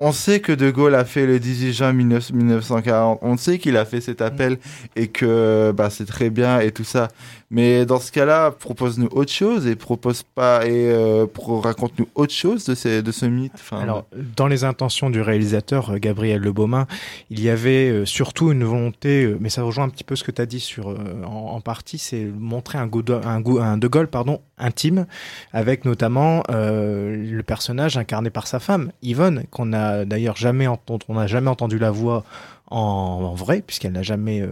[0.00, 3.84] on sait que De Gaulle a fait le 18 juin 1940, on sait qu'il a
[3.84, 4.58] fait cet appel
[4.94, 7.08] et que bah c'est très bien et tout ça.
[7.50, 12.64] Mais dans ce cas-là, propose-nous autre chose et propose pas et euh, raconte-nous autre chose
[12.64, 13.52] de, ces, de ce mythe.
[13.70, 14.04] Alors,
[14.36, 16.88] dans les intentions du réalisateur euh, Gabriel Le Beaumain,
[17.30, 20.32] il y avait euh, surtout une volonté, mais ça rejoint un petit peu ce que
[20.32, 25.06] tu as dit sur en, partie, c'est montrer un, un, un De Gaulle pardon intime,
[25.52, 31.14] avec notamment le personnage incarné par sa femme Yvonne, qu'on a d'ailleurs jamais entendu, on
[31.14, 32.24] n'a jamais entendu la voix
[32.68, 34.48] en, vrai, puisqu'elle n'a jamais euh,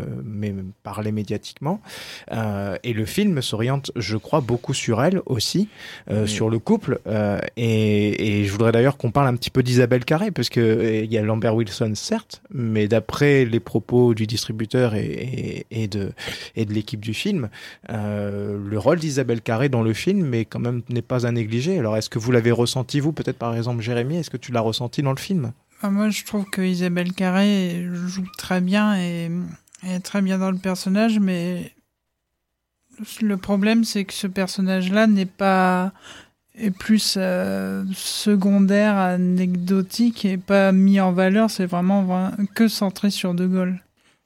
[0.83, 1.81] parlé médiatiquement.
[2.33, 5.68] Euh, et le film s'oriente, je crois, beaucoup sur elle aussi,
[6.11, 7.00] euh, sur le couple.
[7.57, 11.12] Et, et, je voudrais d'ailleurs qu'on parle un petit peu d'Isabelle Carré, parce que il
[11.12, 16.12] y a Lambert Wilson, certes, mais d'après les propos du distributeur et, et, de,
[16.57, 17.48] et de l'équipe du film,
[17.88, 21.79] le rôle d'Isabelle Carré dans le film quand même n'est pas à négliger.
[21.79, 24.61] Alors, est-ce que vous l'avez ressenti, vous, peut-être par exemple, Jérémy, est-ce que tu l'as
[24.61, 25.53] ressenti dans le film?
[25.83, 29.31] Moi, je trouve que Isabelle Carré joue très bien et,
[29.83, 31.73] est très bien dans le personnage, mais
[33.21, 35.93] le problème, c'est que ce personnage-là n'est pas
[36.57, 41.51] est plus euh, secondaire, anecdotique et pas mis en valeur.
[41.51, 43.81] C'est vraiment que centré sur De Gaulle.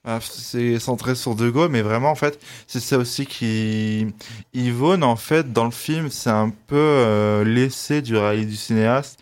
[0.05, 4.07] Ah, c'est centré sur De Gaulle, mais vraiment, en fait, c'est ça aussi qui.
[4.55, 9.19] Yvonne, en fait, dans le film, c'est un peu euh, laissé du du cinéaste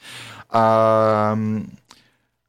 [0.51, 1.35] à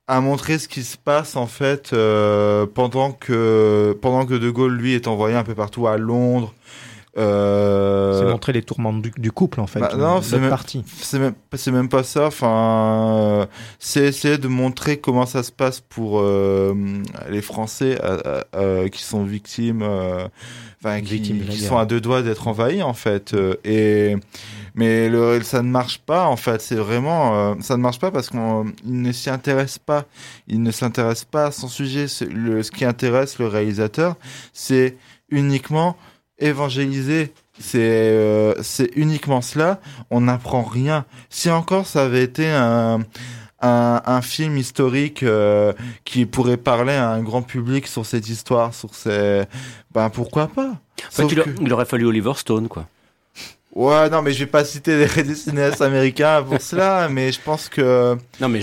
[0.08, 4.76] à montrer ce qui se passe en fait euh, pendant que pendant que De Gaulle
[4.76, 6.54] lui est envoyé un peu partout à Londres.
[7.17, 8.20] Euh...
[8.20, 9.80] C'est montrer les tourments du, couple en fait.
[9.80, 10.56] Bah, non, c'est même
[11.56, 12.28] C'est même pas ça.
[12.28, 13.48] Enfin,
[13.80, 16.76] c'est essayer de montrer comment ça se passe pour euh,
[17.30, 19.84] les Français euh, euh, qui sont victimes,
[20.84, 23.36] enfin qui, qui sont à deux doigts d'être envahis en fait.
[23.63, 24.15] et
[24.78, 26.62] mais le, ça ne marche pas en fait.
[26.62, 28.40] C'est vraiment, euh, ça ne marche pas parce qu'il
[28.86, 30.06] ne s'y intéresse pas.
[30.48, 32.06] Il ne s'intéresse pas à son sujet.
[32.30, 34.16] Le, ce qui intéresse le réalisateur,
[34.54, 34.96] c'est
[35.30, 35.98] uniquement
[36.40, 39.82] évangéliser C'est euh, c'est uniquement cela.
[40.12, 41.06] On n'apprend rien.
[41.30, 43.00] Si encore ça avait été un
[43.60, 45.74] un, un film historique euh,
[46.06, 49.46] qui pourrait parler à un grand public sur cette histoire, sur ces,
[49.92, 50.74] ben pourquoi pas?
[51.62, 52.88] il, aurait fallu Oliver Stone, quoi.
[53.78, 57.70] Ouais, non, mais je vais pas citer des cinéastes américains pour cela, mais je pense
[57.70, 58.18] que.
[58.42, 58.60] Non, mais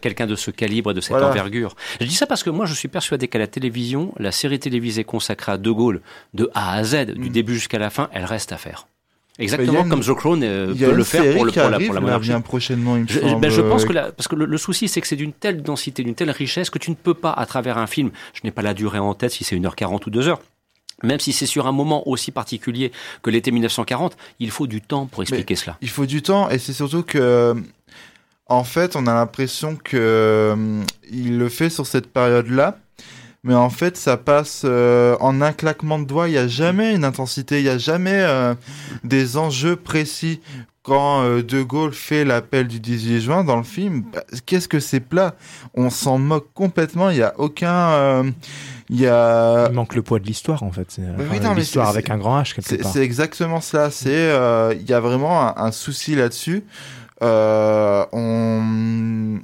[0.00, 1.76] quelqu'un de ce calibre et de cette envergure.
[2.00, 5.04] Je dis ça parce que moi, je suis persuadé qu'à la télévision, la série télévisée
[5.04, 6.00] consacrée à De Gaulle,
[6.34, 7.32] de A à Z, du mm.
[7.32, 8.88] début jusqu'à la fin, elle reste à faire.
[9.38, 12.30] Exactement comme The Crown euh, peut le faire pour, le, pour, la, pour la monarchie.
[12.30, 15.00] Bien prochainement, il me je, ben, je pense que la, parce que le, souci, c'est
[15.00, 17.78] que c'est d'une telle densité, d'une telle richesse que tu ne peux pas, à travers
[17.78, 20.38] un film, je n'ai pas la durée en tête si c'est 1h40 ou 2h,
[21.02, 25.06] même si c'est sur un moment aussi particulier que l'été 1940, il faut du temps
[25.06, 25.76] pour expliquer cela.
[25.80, 27.54] Il faut du temps et c'est surtout que,
[28.46, 32.78] en fait, on a l'impression que euh, il le fait sur cette période-là
[33.44, 36.28] mais en fait ça passe euh, en un claquement de doigts.
[36.28, 38.54] Il n'y a jamais une intensité, il n'y a jamais euh,
[39.04, 40.40] des enjeux précis.
[40.84, 44.80] Quand euh, De Gaulle fait l'appel du 18 juin dans le film, bah, qu'est-ce que
[44.80, 45.36] c'est plat?
[45.74, 47.10] On s'en moque complètement.
[47.10, 48.32] Il n'y a aucun.
[48.88, 49.68] Il y a.
[49.68, 50.98] Il manque le poids de l'histoire en fait.
[50.98, 52.92] Bah l'histoire avec un grand H quelque part.
[52.92, 53.90] C'est exactement ça.
[53.90, 54.30] C'est
[54.72, 56.64] il y a vraiment un, un souci là-dessus.
[57.20, 59.38] on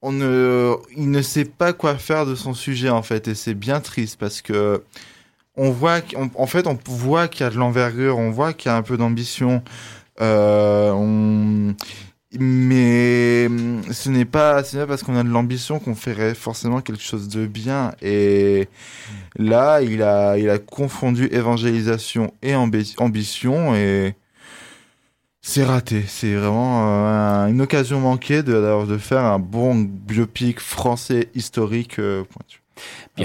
[0.00, 3.54] on ne, il ne sait pas quoi faire de son sujet en fait, et c'est
[3.54, 4.82] bien triste parce que
[5.56, 5.98] on voit,
[6.36, 8.82] en fait, on voit qu'il y a de l'envergure, on voit qu'il y a un
[8.82, 9.60] peu d'ambition,
[10.20, 11.72] euh,
[12.38, 13.48] mais
[13.90, 17.46] ce n'est pas, pas parce qu'on a de l'ambition qu'on ferait forcément quelque chose de
[17.46, 17.92] bien.
[18.02, 18.68] Et
[19.36, 24.14] là, il a, il a confondu évangélisation et ambition et
[25.40, 26.04] c'est raté.
[26.06, 32.24] C'est vraiment euh, une occasion manquée de, faire un bon biopic français historique euh.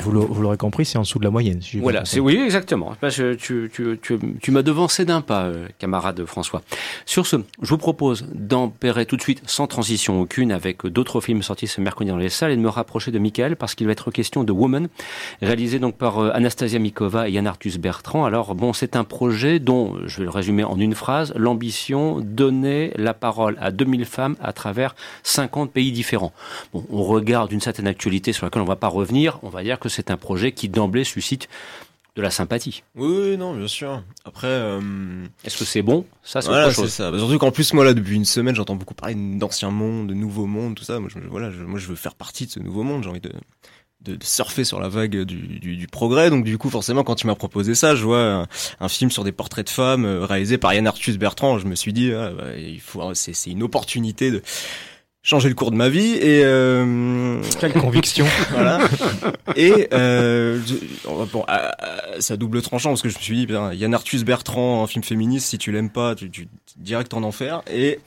[0.02, 1.60] Vous l'aurez compris, c'est en dessous de la moyenne.
[1.76, 2.96] voilà, c'est oui, exactement.
[3.10, 6.62] tu, tu, tu, tu m'as devancé d'un pas, euh, camarade François.
[7.06, 11.42] Sur ce, je vous propose d'empérer tout de suite, sans transition aucune, avec d'autres films
[11.44, 13.94] sortis ce mercredi dans les salles, et de me rapprocher de Michael, parce qu'il va
[13.94, 14.88] être question de Woman,
[15.42, 18.26] réalisé donc par euh, Anastasia Mikova et Yann Arthus Bertrand.
[18.26, 22.92] Alors, bon, c'est un projet dont, je vais le résumer en une phrase, l'ambition, donner
[22.96, 26.34] la parole à 2000 femmes à travers 50 pays différents.
[26.74, 29.64] Bon, on regarde une certaine actualité sur laquelle on ne va pas revenir, on va
[29.64, 31.50] dire que c'est un projet qui d'emblée suscite
[32.16, 32.84] de la sympathie.
[32.96, 34.04] Oui, non, bien sûr.
[34.24, 36.06] Après, euh, est-ce que c'est bon?
[36.24, 36.92] Ça, c'est voilà, chose.
[36.92, 37.12] Ça.
[37.18, 40.46] Surtout qu'en plus, moi là, depuis une semaine, j'entends beaucoup parler d'ancien monde, de nouveau
[40.46, 41.00] monde, tout ça.
[41.00, 43.04] Moi, je, voilà, moi, je veux faire partie de ce nouveau monde.
[43.04, 43.32] J'ai envie de,
[44.02, 46.30] de, surfer sur la vague du, du, progrès.
[46.30, 48.48] Donc, du coup, forcément, quand tu m'as proposé ça, je vois
[48.80, 51.58] un, film sur des portraits de femmes euh, réalisé par Yann Arthus Bertrand.
[51.58, 54.44] Je me suis dit, ah, bah, il faut, c'est une opportunité de
[55.24, 57.42] changer le cours de ma vie et euh...
[57.60, 58.80] quelle conviction voilà
[59.56, 60.60] et euh,
[61.32, 61.46] bon
[62.20, 65.04] ça double tranchant parce que je me suis dit bien Yann Arthus Bertrand un film
[65.04, 68.00] féministe si tu l'aimes pas tu, tu direct en enfer et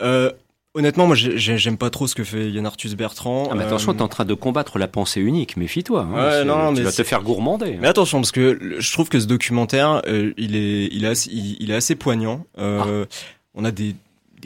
[0.00, 0.30] euh,
[0.76, 3.48] Honnêtement, moi, j'aime pas trop ce que fait Yann Arthus Bertrand.
[3.48, 3.94] Ah, mais attention, euh...
[3.94, 5.56] t'es en train de combattre la pensée unique.
[5.56, 6.00] Méfie-toi.
[6.00, 7.78] Hein, ouais, non, tu vas te faire gourmander.
[7.80, 11.30] Mais attention, parce que je trouve que ce documentaire, euh, il est, il est, assez,
[11.30, 12.44] il, est assez poignant.
[12.58, 13.14] Euh, ah.
[13.54, 13.94] On a des,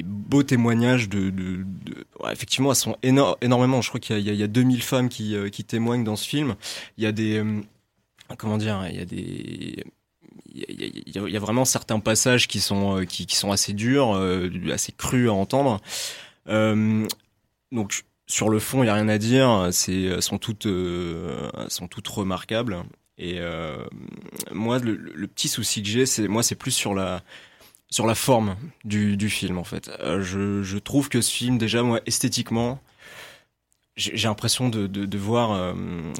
[0.02, 1.64] beaux témoignages de,
[2.30, 3.82] effectivement elles sont énormément.
[3.82, 6.56] Je crois qu'il y, y, a, 2000 femmes qui, euh, qui témoignent dans ce film.
[6.96, 7.60] Il y a des euh,
[8.36, 9.84] comment dire il y a des
[10.54, 14.14] il y, a, vraiment certains passages qui sont euh, assez durs
[14.72, 15.80] assez crus à entendre.
[16.46, 19.68] Donc sur le fond il y a rien à dire.
[19.72, 20.66] C'est sont toutes
[21.68, 22.82] sont toutes remarquables.
[23.18, 23.40] Et
[24.52, 27.22] moi le, le, petit souci que j'ai c'est moi c'est plus sur la
[27.90, 29.90] sur la forme du, film en fait.
[30.00, 32.80] Euh, je, je, trouve que ce film déjà moi esthétiquement
[33.98, 35.72] j'ai l'impression de, de, de, voir euh,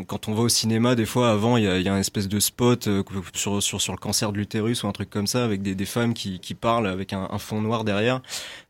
[0.08, 2.26] quand on va au cinéma des fois avant il y a, y a un espèce
[2.26, 5.44] de spot euh, sur, sur sur le cancer de l'utérus ou un truc comme ça
[5.44, 8.20] avec des, des femmes qui, qui parlent avec un, un, fond noir derrière.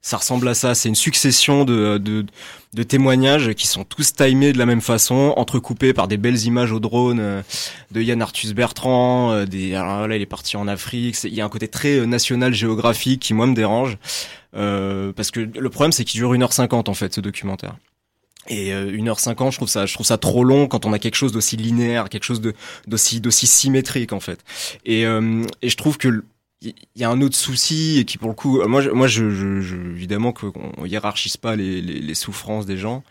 [0.02, 0.74] Ça ressemble à ça.
[0.74, 2.26] C'est une succession de, de,
[2.74, 6.72] de témoignages qui sont tous timés de la même façon entrecoupés par des belles images
[6.72, 7.42] au drone euh,
[7.90, 11.16] de Yann Arthus Bertrand des alors là il est parti en Afrique.
[11.24, 13.96] Il y a un côté très national géographique qui moi me dérange.
[14.52, 17.76] Parce que le problème c'est qu'il dure 1h50 en fait ce documentaire
[18.48, 21.14] et euh, 1h50, je trouve ça, je trouve ça trop long quand on a quelque
[21.14, 22.40] chose d'aussi linéaire, quelque chose
[22.87, 24.40] d'aussi d'aussi symétrique en fait.
[24.84, 26.24] Et, euh, et je trouve que
[26.61, 29.76] il y a un autre souci et qui pour le coup, moi, moi, je, je,
[29.76, 33.04] évidemment qu'on hiérarchise pas les, les, les, souffrances des gens,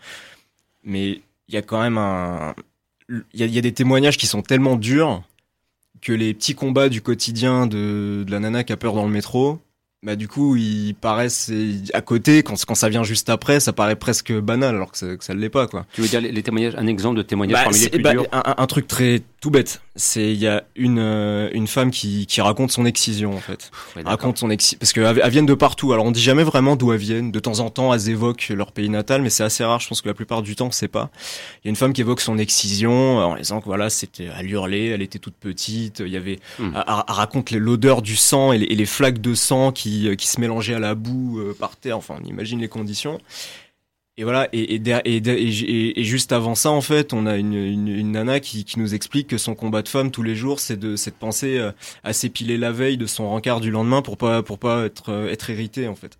[0.84, 2.54] mais il y a quand même un,
[3.08, 5.22] il y a, y a, des témoignages qui sont tellement durs
[6.02, 9.10] que les petits combats du quotidien de, de la nana qui a peur dans le
[9.10, 9.60] métro,
[10.02, 11.50] bah du coup ils paraissent
[11.92, 15.16] à côté quand quand ça vient juste après ça paraît presque banal alors que ça,
[15.16, 15.86] que ça l'est pas quoi.
[15.92, 18.54] Tu veux dire les, témoignages un exemple de témoignage bah, parmi les plus bah, un,
[18.58, 19.82] un, truc très tout bête.
[19.94, 23.70] C'est il y a une euh, une femme qui qui raconte son excision en fait.
[24.04, 25.92] raconte son excision parce qu'elles viennent de partout.
[25.92, 27.30] Alors on dit jamais vraiment d'où elles viennent.
[27.30, 29.78] De temps en temps, elles évoquent leur pays natal, mais c'est assez rare.
[29.80, 31.10] Je pense que la plupart du temps, on sait pas.
[31.62, 34.42] Il y a une femme qui évoque son excision en disant que voilà, c'était à
[34.42, 36.00] hurler, elle était toute petite.
[36.00, 36.70] Il y avait, hmm.
[36.74, 40.40] elle, raconte l'odeur du sang et les, et les, flaques de sang qui qui se
[40.40, 41.96] mélangeaient à la boue euh, par terre.
[41.96, 43.20] Enfin, on imagine les conditions.
[44.18, 48.40] Et voilà, et, et, et, juste avant ça, en fait, on a une, une, nana
[48.40, 51.14] qui, qui, nous explique que son combat de femme tous les jours, c'est de, cette
[51.14, 51.70] penser euh,
[52.02, 55.30] à s'épiler la veille de son rencard du lendemain pour pas, pour pas être, euh,
[55.30, 56.18] être hérité, en fait.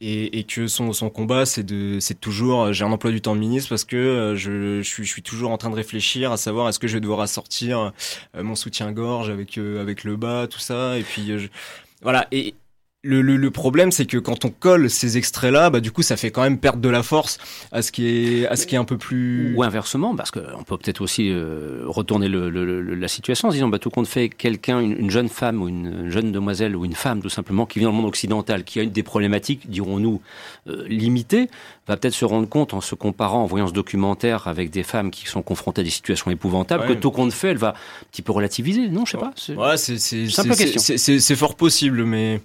[0.00, 3.20] Et, et que son, son combat, c'est de, c'est toujours, euh, j'ai un emploi du
[3.20, 6.32] temps de ministre parce que je, je, suis, je suis toujours en train de réfléchir
[6.32, 7.92] à savoir est-ce que je vais devoir assortir
[8.34, 10.98] mon soutien-gorge avec, avec le bas, tout ça.
[10.98, 11.30] Et puis,
[12.00, 12.26] voilà.
[12.32, 12.54] Et,
[13.04, 16.16] le, le, le, problème, c'est que quand on colle ces extraits-là, bah, du coup, ça
[16.16, 17.38] fait quand même perdre de la force
[17.70, 19.54] à ce qui est, à ce qui est un peu plus.
[19.54, 23.78] Ou inversement, parce qu'on peut peut-être aussi euh, retourner le, la situation en disant, bah,
[23.78, 27.28] tout compte fait, quelqu'un, une, jeune femme ou une jeune demoiselle ou une femme, tout
[27.28, 30.22] simplement, qui vient dans le monde occidental, qui a une des problématiques, dirons-nous,
[30.68, 31.50] euh, limitées,
[31.86, 35.10] va peut-être se rendre compte en se comparant, en voyant ce documentaire avec des femmes
[35.10, 38.22] qui sont confrontées à des situations épouvantables, que tout compte fait, elle va un petit
[38.22, 38.88] peu relativiser.
[38.88, 39.34] Non, je sais pas.
[39.68, 42.40] Ouais, c'est, c'est, c'est fort possible, mais.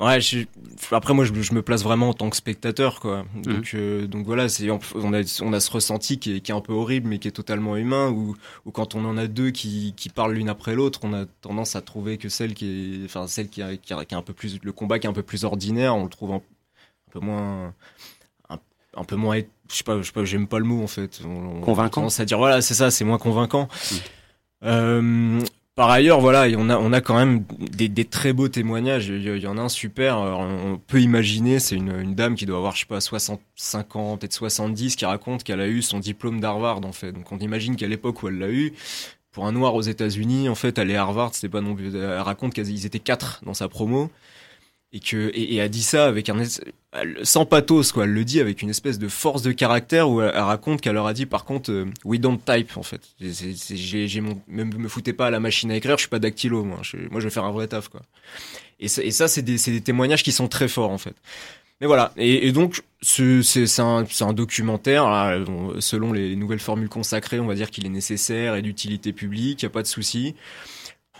[0.00, 0.46] Ouais, je,
[0.92, 3.26] après moi je, je, me place vraiment en tant que spectateur quoi.
[3.34, 3.42] Mhm.
[3.42, 6.54] Donc euh, donc voilà, c'est on a on a ce ressenti qui est, qui est
[6.54, 8.34] un peu horrible mais qui est totalement humain où,
[8.64, 11.76] où quand on en a deux qui, qui parlent l'une après l'autre, on a tendance
[11.76, 14.22] à trouver que celle qui est enfin celle qui a, qui a, qui a un
[14.22, 16.42] peu plus le combat qui est un peu plus ordinaire, on le trouve un,
[17.10, 17.74] peu moins
[18.48, 18.58] un,
[18.96, 19.36] un, peu moins
[19.68, 21.20] je sais pas je sais pas j'aime pas le mot en fait.
[21.26, 22.04] On, convaincant.
[22.04, 23.68] On à dire voilà, c'est ça, c'est moins convaincant.
[23.92, 23.98] Mhm.
[24.62, 25.40] Euh,
[25.80, 29.08] par ailleurs, voilà, on a, on a quand même des, des très beaux témoignages.
[29.08, 30.18] Il y, en a un super.
[30.18, 34.18] on peut imaginer, c'est une, une, dame qui doit avoir, je sais pas, 65 ans,
[34.18, 37.12] peut-être 70, qui raconte qu'elle a eu son diplôme d'Harvard, en fait.
[37.12, 38.74] Donc on imagine qu'à l'époque où elle l'a eu,
[39.32, 41.96] pour un noir aux États-Unis, en fait, aller à Harvard, c'était pas non plus.
[41.96, 44.10] Elle raconte qu'ils étaient quatre dans sa promo
[44.92, 46.42] et que et, et a dit ça avec un
[47.22, 48.04] sans pathos quoi.
[48.04, 51.06] Elle le dit avec une espèce de force de caractère où elle, raconte qu'elle leur
[51.06, 53.00] a dit par contre euh, we don't type en fait.
[53.20, 56.78] J'ai mon me, foutez pas à la machine à écrire je suis pas dactylo moi.
[56.82, 58.02] Je, moi je vais faire un vrai taf quoi.
[58.80, 61.14] Et, ça c'est des des témoignages qui sont très forts en fait.
[61.80, 62.12] Mais voilà.
[62.16, 65.04] Et, donc c'est un un documentaire
[65.78, 69.66] selon les nouvelles formules consacrées on va dire qu'il est nécessaire et d'utilité publique y
[69.66, 70.34] a pas de souci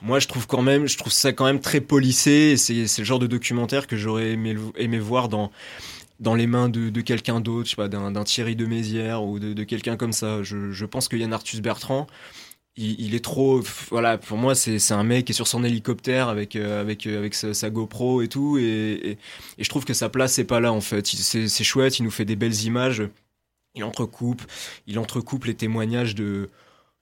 [0.02, 2.56] moi, je trouve quand même, je trouve ça quand même très polissé.
[2.56, 5.50] C'est, le genre de documentaire que j'aurais aimé, voir dans
[6.20, 9.64] dans les mains de, quelqu'un d'autre, je sais pas, d'un, Thierry de Mézières ou de,
[9.64, 10.42] quelqu'un comme ça.
[10.42, 12.06] Je, je pense que Yann Arthus Bertrand,
[12.76, 16.56] il, est trop, voilà, pour moi, c'est, un mec qui est sur son hélicoptère avec
[16.56, 19.18] euh, avec euh, avec sa, GoPro et tout, et,
[19.58, 21.06] et, je trouve que sa place c'est pas là en fait.
[21.06, 23.02] C'est chouette, il nous fait des belles images.
[23.74, 24.42] Il entrecoupe,
[24.86, 26.48] il entrecoupe les témoignages de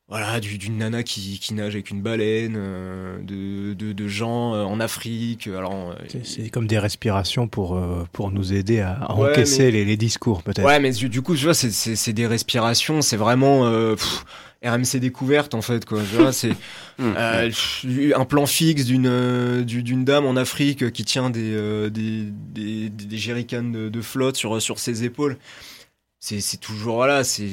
[0.08, 4.64] voilà, d'une nana qui, qui nage avec une baleine, euh, de, de, de, gens euh,
[4.64, 5.48] en Afrique.
[5.48, 7.78] Alors, euh, c'est comme des respirations pour
[8.12, 10.64] pour nous aider à, encaisser les, les, discours peut-être.
[10.64, 13.70] Ouais, mais du, coup, tu vois, c'est des respirations, c'est vraiment
[14.64, 16.00] RMC découverte en fait quoi.
[16.32, 16.48] C'est
[16.98, 18.12] hum, hum.
[18.16, 23.88] un plan fixe d'une d'une dame en Afrique qui tient des des des, des de,
[23.90, 25.36] de flotte sur sur ses épaules
[26.20, 27.48] c'est toujours voilà c'est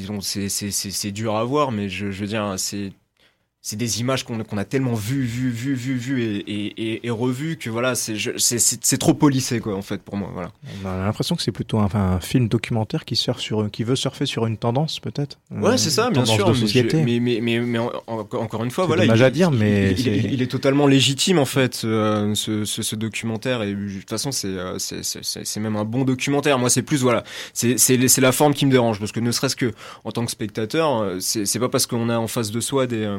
[0.49, 2.93] c'est dur à voir mais je, je veux dire c'est
[3.67, 7.10] c'est des images qu'on qu'on a tellement vues, vues, vues, vues, vues et, et, et,
[7.10, 10.30] revues que voilà, c'est c'est trop polissé quoi en fait pour moi.
[10.32, 10.51] Voilà.
[10.84, 13.95] On a l'impression que c'est plutôt un, un, film documentaire qui surfe sur qui veut
[13.95, 15.39] surfer sur une tendance peut-être.
[15.49, 16.54] Ouais, c'est ça, bien sûr.
[16.93, 19.01] mais, mais, mais, mais, encore une fois, voilà.
[19.01, 20.45] Dommage à dire, mais il, est...
[20.45, 25.75] totalement légitime en fait ce, ce, ce, documentaire et de toute façon c'est c'est même
[25.75, 26.60] un bon documentaire.
[26.60, 27.23] Moi c'est plus voilà,
[27.54, 29.73] c'est c'est la forme qui me dérange parce que ne serait-ce que
[30.04, 33.10] en tant que spectateur, c'est pas parce qu'on a en face de soi des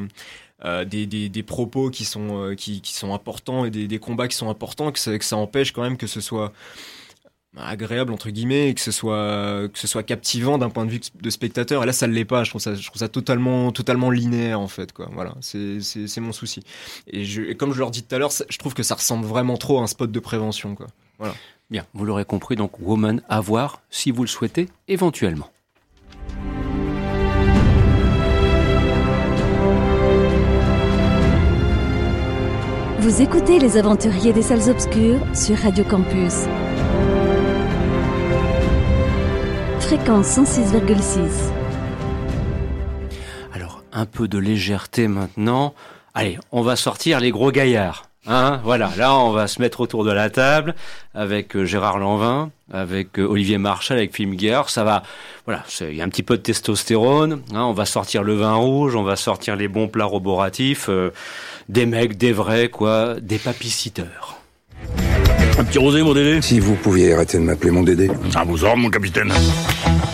[0.65, 4.35] euh, des, des, propos qui sont, euh, qui, sont importants et des, des, combats qui
[4.35, 6.51] sont importants, que ça, que ça empêche quand même que ce soit
[7.55, 10.99] agréable entre guillemets et que ce soit que ce soit captivant d'un point de vue
[11.21, 11.83] de spectateur.
[11.83, 12.43] Et là ça ne l'est pas.
[12.43, 15.09] Je trouve ça je trouve ça totalement totalement linéaire en fait quoi.
[15.13, 15.35] Voilà.
[15.41, 16.63] C'est mon souci.
[17.07, 19.79] Et comme je leur dis tout à l'heure je trouve que ça ressemble vraiment trop
[19.79, 20.87] à un spot de prévention quoi.
[21.19, 21.35] Voilà.
[21.69, 21.85] Bien.
[21.93, 25.49] Vous l'aurez compris donc Woman à voir si vous le souhaitez éventuellement
[33.07, 36.43] Vous écoutez Les Aventuriers des Salles Obscures sur Radio Campus.
[39.79, 41.29] Fréquence 106,6.
[43.53, 45.73] Alors, un peu de légèreté maintenant.
[46.13, 48.06] Allez, on va sortir les gros gaillards.
[48.29, 50.75] Hein, voilà, là on va se mettre autour de la table
[51.13, 54.69] avec euh, Gérard Lanvin, avec euh, Olivier Marchal, avec Film Guerre.
[54.69, 55.03] Ça va,
[55.45, 57.41] voilà, il y a un petit peu de testostérone.
[57.53, 61.11] Hein, on va sortir le vin rouge, on va sortir les bons plats roboratifs, euh,
[61.69, 64.41] des mecs, des vrais, quoi, des papiciteurs.
[65.59, 68.11] Un petit rosé, mon Dédé Si vous pouviez arrêter de m'appeler mon Dédé.
[68.35, 69.33] À vos ordres, mon capitaine.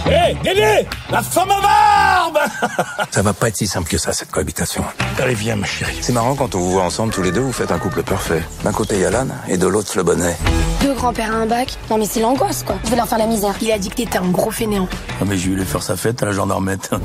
[0.05, 2.39] Hé, hey, Dédé La femme à barbe
[3.11, 4.83] Ça va pas être si simple que ça, cette cohabitation.
[5.19, 5.97] Allez, viens, ma chérie.
[5.99, 8.41] C'est marrant, quand on vous voit ensemble, tous les deux, vous faites un couple parfait.
[8.63, 10.37] D'un côté, Yalan, et de l'autre, le bonnet.
[10.81, 12.77] Deux grands-pères à un bac Non mais c'est l'angoisse, quoi.
[12.85, 13.53] Je vais leur faire la misère.
[13.61, 14.87] Il a dit que t'étais un gros fainéant.
[15.19, 16.91] Ah, mais je vais lui faire sa fête à la gendarmette.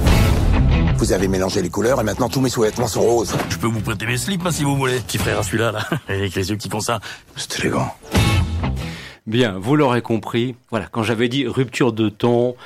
[0.99, 3.33] Vous avez mélangé les couleurs et maintenant tous mes sous-vêtements sont roses.
[3.51, 4.99] Je peux vous prêter mes slips, hein, si vous voulez.
[4.99, 5.87] Petit frère, celui-là, là.
[6.09, 6.99] Avec les yeux qui font ça.
[7.37, 7.95] C'est élégant.
[9.29, 10.55] Bien, vous l'aurez compris.
[10.71, 12.57] Voilà, quand j'avais dit rupture de ton,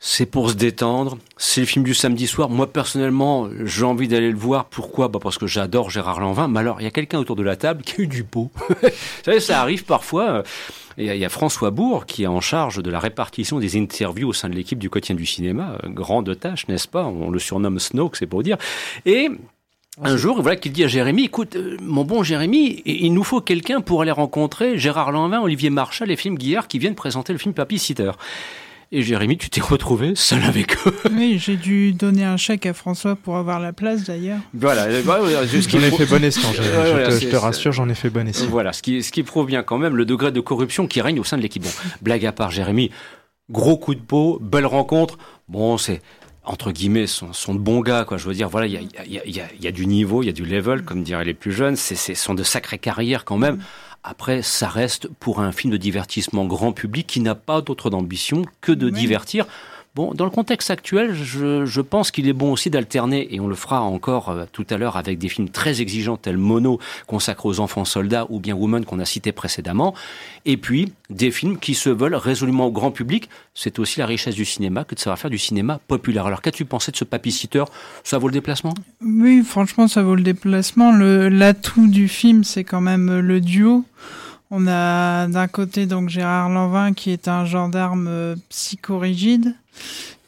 [0.00, 1.18] c'est pour se détendre.
[1.36, 2.50] C'est le film du samedi soir.
[2.50, 4.64] Moi, personnellement, j'ai envie d'aller le voir.
[4.64, 5.06] Pourquoi?
[5.06, 6.48] Bah Parce que j'adore Gérard Lanvin.
[6.48, 8.50] Mais alors, il y a quelqu'un autour de la table qui a eu du pot.
[8.82, 8.88] Vous
[9.24, 10.42] savez, ça arrive parfois.
[10.96, 14.32] Il y, a François Bourg qui est en charge de la répartition des interviews au
[14.32, 15.78] sein de l'équipe du quotidien du cinéma.
[15.84, 17.04] Grande tâche, n'est-ce pas?
[17.04, 18.56] On le surnomme Snoke, c'est pour dire.
[19.06, 19.30] Et
[20.02, 23.40] un jour, voilà qu'il dit à Jérémy, écoute, euh, mon bon Jérémy, il nous faut
[23.40, 27.38] quelqu'un pour aller rencontrer Gérard Lanvin, Olivier Marchal et Film Guillard qui viennent présenter le
[27.38, 28.12] film Papy Sitter.
[28.90, 30.94] Et Jérémy, tu t'es retrouvé seul avec eux.
[31.12, 34.38] Oui, j'ai dû donner un chèque à François pour avoir la place d'ailleurs.
[34.54, 36.52] Voilà, j'en ai fait bon escient.
[36.52, 38.46] Je, je, te, rassure, j'en ai fait bon escient.
[38.48, 41.20] Voilà, ce qui, ce qui prouve bien quand même le degré de corruption qui règne
[41.20, 41.62] au sein de l'équipe.
[41.62, 41.70] Bon,
[42.00, 42.90] blague à part, Jérémy,
[43.50, 45.18] gros coup de peau, belle rencontre.
[45.48, 46.00] Bon, c'est
[46.48, 48.16] entre guillemets, sont, sont de bons gars, quoi.
[48.16, 50.22] Je veux dire, voilà, il y a, y, a, y, a, y a, du niveau,
[50.22, 51.76] il y a du level, comme diraient les plus jeunes.
[51.76, 53.62] C'est, sont de sacrées carrières quand même.
[54.02, 58.44] Après, ça reste pour un film de divertissement grand public qui n'a pas d'autre ambition
[58.62, 59.46] que de divertir.
[59.94, 63.54] Bon, dans le contexte actuel, je, pense qu'il est bon aussi d'alterner, et on le
[63.54, 67.58] fera encore euh, tout à l'heure avec des films très exigeants tels Mono, consacré aux
[67.58, 69.94] enfants soldats, ou bien Woman qu'on a cité précédemment,
[70.44, 73.28] et puis des films qui se veulent résolument au grand public.
[73.54, 76.26] C'est aussi la richesse du cinéma que de savoir faire du cinéma populaire.
[76.26, 77.68] Alors, qu'as-tu pensé de ce papiciteur
[78.04, 78.74] Ça vaut le déplacement?
[79.00, 80.92] Oui, franchement, ça vaut le déplacement.
[80.92, 83.84] L'atout du film, c'est quand même le duo.
[84.50, 89.54] On a d'un côté donc Gérard Lanvin qui est un gendarme euh, psychorigide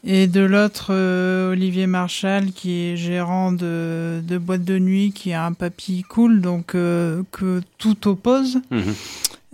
[0.05, 5.33] et de l'autre euh, Olivier Marchal qui est gérant de, de, boîte de nuit qui
[5.33, 8.61] a un papy cool donc euh, que tout oppose.
[8.71, 8.81] Mmh.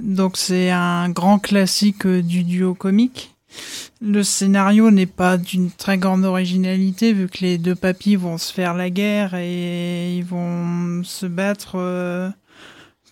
[0.00, 3.34] Donc c'est un grand classique du duo comique.
[4.02, 8.52] Le scénario n'est pas d'une très grande originalité vu que les deux papis vont se
[8.52, 12.34] faire la guerre et ils vont se battre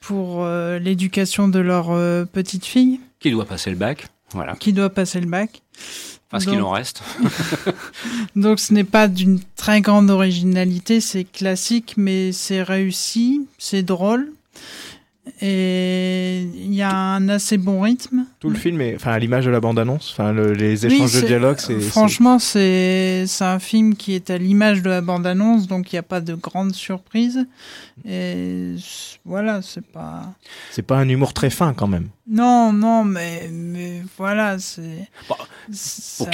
[0.07, 3.01] pour euh, l'éducation de leur euh, petite fille.
[3.21, 4.55] Qui doit passer le bac, voilà.
[4.57, 5.63] Qui doit passer le bac.
[6.35, 7.01] Parce qu'il en reste.
[8.37, 14.33] Donc ce n'est pas d'une très grande originalité, c'est classique, mais c'est réussi, c'est drôle.
[15.41, 18.27] Et il y a un assez bon rythme.
[18.41, 21.57] Tout le film est, enfin, à l'image de la bande-annonce, enfin, les échanges de dialogue,
[21.59, 21.79] c'est.
[21.81, 26.01] Franchement, c'est c'est un film qui est à l'image de la bande-annonce, donc il n'y
[26.01, 27.47] a pas de grande surprise.
[28.05, 28.75] Et
[29.25, 30.35] voilà, c'est pas.
[30.73, 32.09] C'est pas un humour très fin quand même.
[32.27, 35.37] Non, non, mais, mais voilà, c'est bah,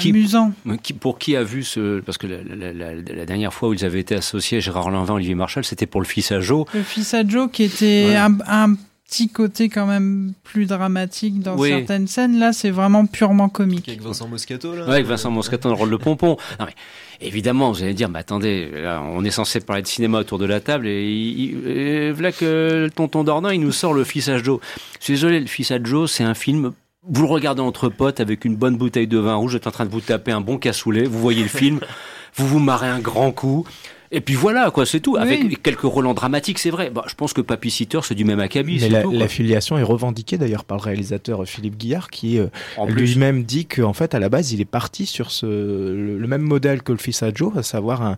[0.05, 0.53] amusant.
[0.83, 1.99] Qui, pour qui a vu ce.
[2.01, 5.35] Parce que la, la, la, dernière fois où ils avaient été associés, Gérard Lanvin, Olivier
[5.35, 6.65] Marchal, c'était pour le fils à Joe.
[6.75, 8.77] Le fils à Joe qui était un, un
[9.11, 12.39] petit côté quand même plus dramatique dans certaines scènes.
[12.39, 13.89] Là, c'est vraiment purement comique.
[13.89, 16.37] Avec Vincent Moscato, là Ouais, avec Vincent Moscato dans le rôle de pompon.
[16.61, 16.75] Non, mais
[17.21, 18.71] évidemment, vous allez dire, mais attendez,
[19.13, 22.91] on est censé parler de cinéma autour de la table et, il, voilà que le
[22.91, 24.61] tonton Dornan, il nous sort le fils à Joe.
[25.01, 26.73] Je suis désolé, le fils à Joe, c'est un film
[27.09, 29.71] vous le regardez entre potes avec une bonne bouteille de vin rouge, vous êtes en
[29.71, 31.81] train de vous taper un bon cassoulet, vous voyez le film,
[32.37, 33.67] vous vous marrez un grand coup,
[34.13, 35.17] et puis voilà, quoi, c'est tout.
[35.17, 36.91] Avec quelques relents dramatiques, c'est vrai.
[36.91, 38.79] Bah, je pense que Papy Sitter, c'est du même acabit.
[38.81, 42.49] Mais la, la, filiation est revendiquée d'ailleurs par le réalisateur Philippe Guillard, qui euh,
[42.89, 46.83] lui-même dit qu'en fait, à la base, il est parti sur ce, le, même modèle
[46.83, 48.17] que le fils à Joe, à savoir un,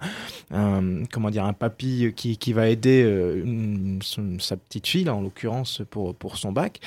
[0.54, 4.00] un comment dire, un papy qui, qui va aider euh, une,
[4.38, 6.80] sa petite fille, en l'occurrence, pour, pour son bac.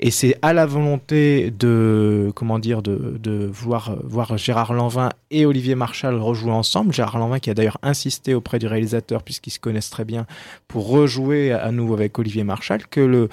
[0.00, 5.46] Et c'est à la volonté de, comment dire, de, de voir, voir Gérard Lanvin et
[5.46, 6.92] Olivier Marchal rejouer ensemble.
[6.92, 10.24] Gérard Lanvin qui a d'ailleurs insisté au auprès du réalisateur, puisqu'ils se connaissent très bien,
[10.68, 13.28] pour rejouer à nouveau avec Olivier Marchal, que le,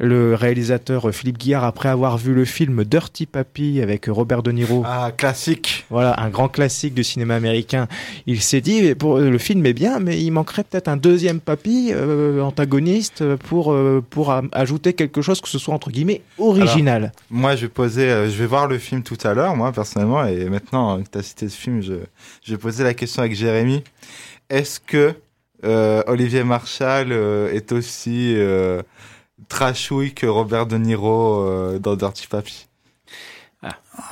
[0.00, 4.82] le réalisateur Philippe Guillard, après avoir vu le film Dirty Papi avec Robert De Niro,
[4.84, 7.86] ah, classique, voilà, un grand classique du cinéma américain,
[8.26, 11.92] il s'est dit, pour, le film est bien, mais il manquerait peut-être un deuxième Papi
[11.92, 17.12] euh, antagoniste pour, euh, pour ajouter quelque chose que ce soit entre guillemets original.
[17.30, 20.26] moi, je vais poser, euh, je vais voir le film tout à l'heure, moi personnellement,
[20.26, 21.94] et maintenant que tu as cité ce film, je,
[22.44, 23.84] je vais poser la question avec Jérémy
[24.50, 25.14] est-ce que
[26.06, 28.36] Olivier Marshall est aussi
[29.48, 32.66] trashouille que Robert De Niro dans Dirty Papi?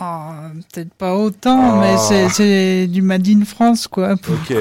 [0.01, 2.28] Ah, peut-être pas autant, mais ah.
[2.30, 4.14] c'est du Made in France, quoi.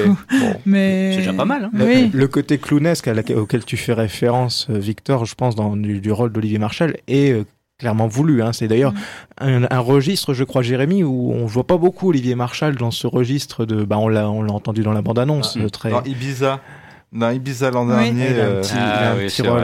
[0.66, 1.64] Mais c'est déjà pas mal.
[1.64, 1.70] Hein.
[1.74, 2.10] Oui.
[2.12, 6.58] Le, côté clownesque auquel tu fais référence, euh, Victor, je pense, dans du, rôle d'Olivier
[6.58, 7.44] Marshall, est euh,
[7.78, 8.42] clairement voulu.
[8.42, 8.52] Hein.
[8.52, 8.92] C'est d'ailleurs
[9.40, 9.66] mm.
[9.70, 13.64] un, registre, je crois, Jérémy, où on voit pas beaucoup Olivier Marshall dans ce registre
[13.64, 13.84] de.
[13.84, 15.58] Bah, on l'a, on l'a entendu dans la bande-annonce.
[15.60, 15.70] Ah.
[15.70, 15.90] très...
[15.90, 16.60] Dans Ibiza.
[17.14, 18.30] Dans Ibiza l'an dernier.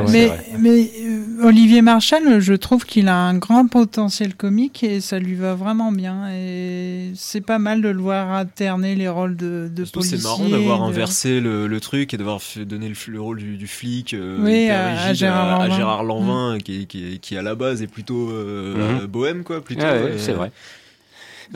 [0.09, 0.91] mais, mais
[1.43, 5.91] Olivier Marchal, je trouve qu'il a un grand potentiel comique et ça lui va vraiment
[5.91, 6.31] bien.
[6.33, 10.19] Et c'est pas mal de le voir alterner les rôles de, de policier.
[10.19, 14.71] C'est marrant d'avoir inversé le, truc et d'avoir donné le, rôle du, flic euh, oui,
[14.71, 16.63] à, Gérard Lanvin, mm.
[16.63, 19.07] qui, qui, qui, à la base est plutôt euh, mm-hmm.
[19.07, 19.61] bohème, quoi.
[19.61, 19.87] Plutôt,
[20.19, 20.53] c'est vrai.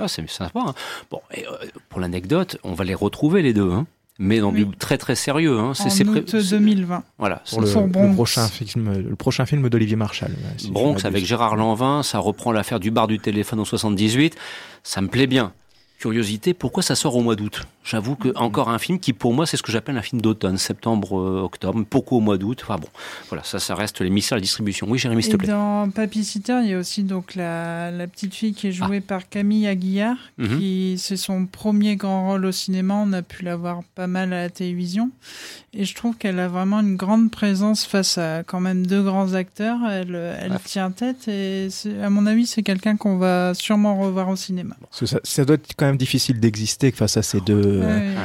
[0.09, 0.59] c'est sympa.
[0.59, 0.75] Hein.
[1.11, 1.53] Bon, et, euh,
[1.89, 3.71] pour l'anecdote, on va les retrouver les deux.
[3.71, 3.87] Hein
[4.19, 5.59] mais dans du très très sérieux.
[5.59, 5.73] Hein.
[5.75, 7.03] C'est en août 2020.
[7.19, 7.43] Voilà.
[7.51, 10.31] Pour le, prochain film, le prochain film d'Olivier Marshall.
[10.71, 14.37] Bronx avec Gérard Lanvin, ça reprend l'affaire du bar du téléphone en 78.
[14.83, 15.53] Ça me plaît bien
[15.99, 17.63] curiosité, pourquoi ça sort au mois d'août?
[17.85, 20.57] J'avoue que encore un film qui, pour moi, c'est ce que j'appelle un film d'automne,
[20.57, 21.85] septembre, euh, octobre.
[21.89, 22.61] Pourquoi au mois d'août?
[22.63, 22.89] Enfin bon,
[23.29, 24.87] voilà, ça, ça reste les mystères de la distribution.
[24.89, 25.49] Oui, Jérémy, s'il te plaît.
[25.49, 29.03] Dans Papy Sitter, il y a aussi donc la, la petite fille qui est jouée
[29.03, 29.07] ah.
[29.07, 30.59] par Camille Aguillard, mhm.
[30.59, 32.95] qui c'est son premier grand rôle au cinéma.
[32.95, 35.11] On a pu la voir pas mal à la télévision,
[35.75, 39.35] et je trouve qu'elle a vraiment une grande présence face à quand même deux grands
[39.35, 39.79] acteurs.
[39.87, 40.61] Elle, elle ah.
[40.65, 41.69] tient tête, et
[42.03, 44.75] à mon avis, c'est quelqu'un qu'on va sûrement revoir au cinéma.
[44.91, 47.83] Ça, ça doit être quand même difficile d'exister face à ces deux.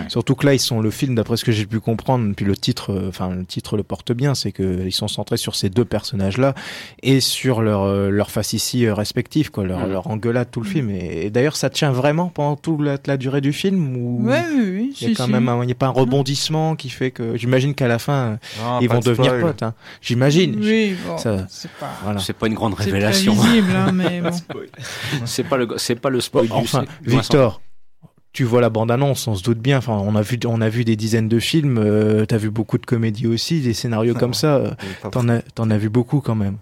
[0.07, 2.55] Surtout que là, ils sont le film, d'après ce que j'ai pu comprendre, puis le
[2.55, 5.69] titre, euh, enfin le titre le porte bien, c'est que ils sont centrés sur ces
[5.69, 6.55] deux personnages-là
[7.03, 10.67] et sur leur euh, leur face ici euh, respective, quoi, leur, leur engueulade tout le
[10.67, 10.89] film.
[10.89, 15.09] Et, d'ailleurs, ça tient vraiment pendant toute la, durée du film ou oui, oui, il
[15.09, 17.89] y a quand même, il n'y a pas un rebondissement qui fait que, j'imagine qu'à
[17.89, 18.39] la fin,
[18.79, 19.63] ils vont devenir potes.
[19.63, 19.73] Hein.
[20.01, 20.57] J'imagine.
[20.61, 21.91] Oui, bon, c'est pas.
[22.03, 22.19] Voilà.
[22.19, 23.35] C'est pas une grande révélation.
[23.35, 24.31] C'est hein, mais bon.
[25.25, 26.47] c'est pas le, c'est pas le spoil.
[26.51, 27.48] enfin, Victor
[28.31, 29.77] tu vois la bande-annonce, on se doute bien.
[29.77, 31.77] Enfin, on a vu, on a vu des dizaines de films.
[31.77, 34.57] Euh, t'as vu beaucoup de comédies aussi, des scénarios comme ça.
[34.57, 34.71] Euh,
[35.11, 36.57] t'en as, t'en as vu beaucoup quand même.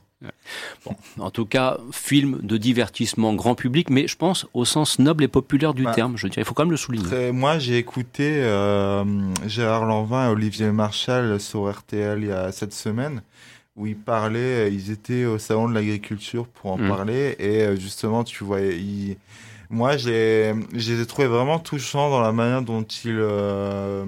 [0.85, 5.23] Bon, en tout cas, film de divertissement grand public, mais je pense au sens noble
[5.23, 6.17] et populaire du bah, terme.
[6.17, 7.31] Je dirais, il faut quand même le souligner.
[7.31, 9.03] moi, j'ai écouté euh,
[9.45, 13.21] Gérard Lanvin et Olivier Marchal sur RTL il y a sept semaines
[13.75, 16.87] où ils parlaient, ils étaient au salon de l'agriculture pour en mmh.
[16.87, 19.17] parler et justement, tu vois, ils
[19.69, 24.05] moi, j'ai, je les ai trouvés vraiment touchants dans la manière dont il, euh,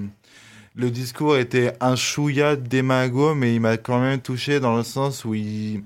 [0.76, 5.26] le discours était un chouïa démago, mais il m'a quand même touché dans le sens
[5.26, 5.84] où ils,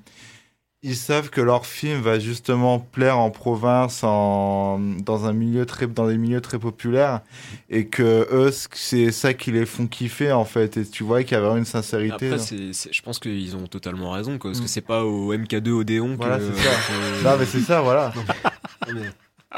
[0.83, 5.87] ils savent que leur film va justement plaire en province, en, dans un milieu très,
[5.87, 7.21] dans des milieux très populaires,
[7.69, 10.77] et que eux, c'est ça qui les font kiffer en fait.
[10.77, 12.33] Et tu vois qu'il y avait une sincérité.
[12.33, 14.67] Après, je pense qu'ils ont totalement raison, quoi, parce que mm.
[14.67, 16.51] c'est pas au MK2 Odéon voilà, que.
[16.53, 17.31] c'est ça.
[17.31, 18.13] non, mais c'est ça, voilà.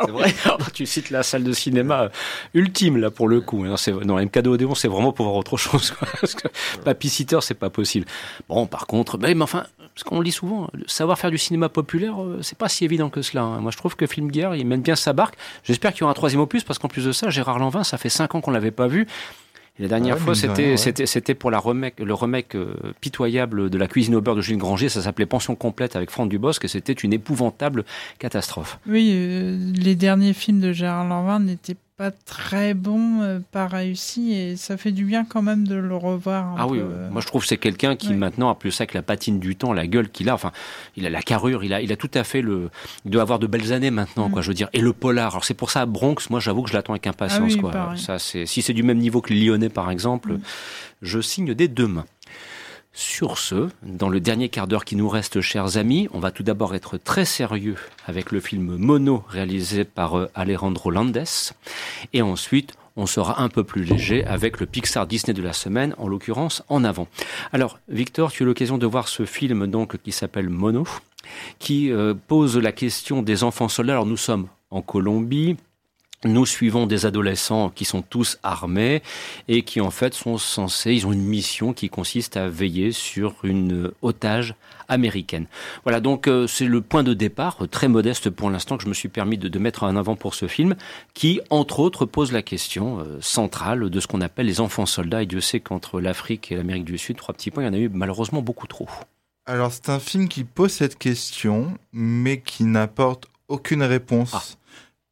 [0.03, 0.33] C'est vrai.
[0.73, 2.09] tu cites la salle de cinéma euh,
[2.53, 3.65] ultime là pour le coup.
[3.65, 5.91] Non, c'est non MK2 Odéon, c'est vraiment pour voir autre chose.
[5.91, 6.07] Quoi.
[6.21, 6.47] Parce que
[6.83, 8.05] Papy Sitter, c'est pas possible.
[8.49, 9.65] Bon, par contre, mais, enfin,
[9.95, 13.09] ce qu'on le dit souvent, savoir faire du cinéma populaire, euh, c'est pas si évident
[13.09, 13.43] que cela.
[13.43, 13.61] Hein.
[13.61, 15.35] Moi, je trouve que Film Guerre, il mène bien sa barque.
[15.63, 17.97] J'espère qu'il y aura un troisième opus parce qu'en plus de ça, Gérard Lanvin, ça
[17.97, 19.07] fait cinq ans qu'on l'avait pas vu
[19.77, 23.87] la dernière fois, c'était c'était c'était pour la remake, le remake euh, pitoyable de la
[23.87, 24.87] cuisine au beurre de Jules Granger.
[24.87, 27.83] Ça s'appelait Pension complète avec Franck Dubosc et c'était une épouvantable
[28.17, 28.79] catastrophe.
[28.87, 34.33] Oui, euh, les derniers films de Gérard Lanvin n'étaient pas très bon, euh, pas réussi,
[34.33, 36.53] et ça fait du bien quand même de le revoir.
[36.57, 37.09] ah oui, euh.
[37.09, 39.55] moi je trouve que c'est quelqu'un qui maintenant a plus ça que la patine du
[39.55, 40.51] temps, la gueule qu'il a, enfin,
[40.97, 42.69] il a la carrure, il a, il a tout à fait le,
[43.05, 44.43] il doit avoir de belles années maintenant, quoi, mm.
[44.43, 45.31] je veux dire, et le polar.
[45.31, 47.93] Alors c'est pour ça, Bronx, moi j'avoue que je l'attends avec impatience, ah quoi.
[47.95, 50.41] Ça, c'est, si c'est du même niveau que les Lyonnais par exemple, mm.
[51.01, 52.05] je signe dès demain.
[52.97, 56.43] Sur ce, dans le dernier quart d'heure qui nous reste, chers amis, on va tout
[56.43, 57.75] d'abord être très sérieux
[58.07, 61.25] avec le film Mono réalisé par euh, Alejandro Landes.
[62.13, 65.93] Et ensuite, on sera un peu plus léger avec le Pixar Disney de la semaine,
[65.97, 67.09] en l'occurrence en avant.
[67.51, 70.87] Alors, Victor, tu as eu l'occasion de voir ce film donc qui s'appelle Mono,
[71.59, 73.91] qui euh, pose la question des enfants soldats.
[73.91, 75.57] Alors, nous sommes en Colombie,
[76.25, 79.01] nous suivons des adolescents qui sont tous armés
[79.47, 83.35] et qui en fait sont censés, ils ont une mission qui consiste à veiller sur
[83.43, 84.55] une otage
[84.87, 85.47] américaine.
[85.83, 88.93] Voilà, donc euh, c'est le point de départ, très modeste pour l'instant, que je me
[88.93, 90.75] suis permis de, mettre en avant pour ce film,
[91.13, 95.23] qui, entre autres, pose la question euh, centrale de ce qu'on appelle les enfants soldats.
[95.23, 97.73] Et Dieu sait qu'entre l'Afrique et l'Amérique du Sud, trois petits points, il y en
[97.73, 98.87] a eu malheureusement beaucoup trop.
[99.47, 104.31] Alors c'est un film qui pose cette question, mais qui n'apporte aucune réponse.
[104.33, 104.43] Ah.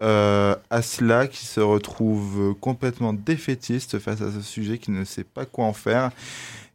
[0.03, 5.45] Euh, Asla qui se retrouve complètement défaitiste face à ce sujet, qui ne sait pas
[5.45, 6.11] quoi en faire.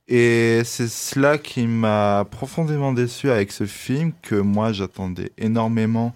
[0.09, 6.15] Et c'est cela qui m'a profondément déçu avec ce film, que moi j'attendais énormément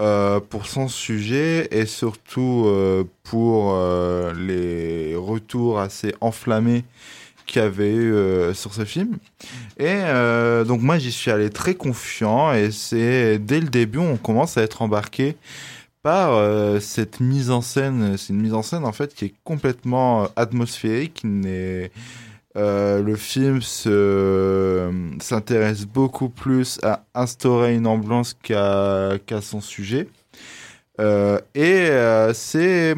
[0.00, 6.84] euh, pour son sujet et surtout euh, pour euh, les retours assez enflammés
[7.44, 8.14] qu'il y avait eu
[8.54, 9.18] sur ce film.
[9.78, 10.00] Et
[10.66, 14.62] donc moi j'y suis allé très confiant et c'est dès le début on commence à
[14.62, 15.36] être embarqué
[16.02, 18.16] par euh, cette mise en scène.
[18.16, 21.28] C'est une mise en scène en fait qui est complètement atmosphérique, qui
[22.56, 23.62] euh, le film
[25.20, 30.08] s'intéresse beaucoup plus à instaurer une ambiance qu'à son sujet.
[31.00, 32.94] Euh, et euh, c'est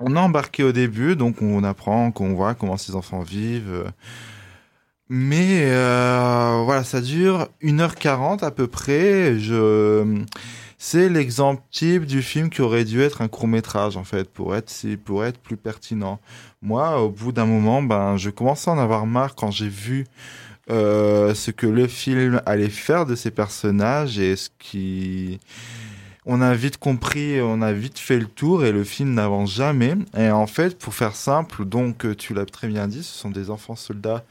[0.00, 3.92] on est embarqué au début, donc on apprend, qu'on voit comment ces enfants vivent.
[5.08, 9.38] Mais euh, voilà, ça dure 1h40 à peu près.
[9.38, 10.24] Je
[10.78, 14.54] c'est l'exemple type du film qui aurait dû être un court métrage en fait pour
[14.54, 14.72] être
[15.04, 16.20] pour être plus pertinent.
[16.62, 20.06] Moi, au bout d'un moment, ben je commençais à en avoir marre quand j'ai vu
[20.70, 25.40] euh, ce que le film allait faire de ces personnages et ce qui
[26.30, 29.94] on a vite compris, on a vite fait le tour et le film n'avance jamais.
[30.14, 33.48] Et en fait, pour faire simple, donc tu l'as très bien dit, ce sont des
[33.48, 34.24] enfants soldats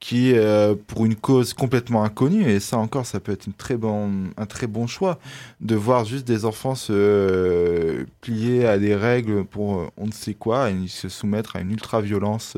[0.00, 3.76] qui euh, pour une cause complètement inconnue et ça encore ça peut être une très
[3.76, 5.18] bon un très bon choix
[5.60, 10.12] de voir juste des enfants se euh, plier à des règles pour euh, on ne
[10.12, 12.56] sait quoi et se soumettre à une ultra violence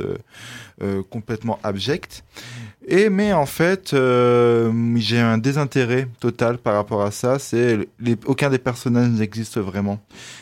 [0.82, 2.24] euh, complètement abjecte.
[2.88, 7.88] Et mais en fait j'ai un désintérêt total par rapport à ça c'est
[8.26, 10.00] aucun des personnages n'existe vraiment.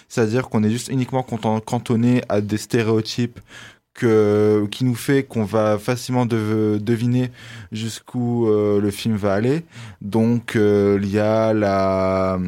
[0.08, 3.40] C'est à dire qu'on est juste uniquement cantonné à des stéréotypes
[3.94, 7.30] que, qui nous fait qu'on va facilement de, deviner
[7.70, 9.64] jusqu'où euh, le film va aller.
[10.02, 12.38] Donc euh, il y a la,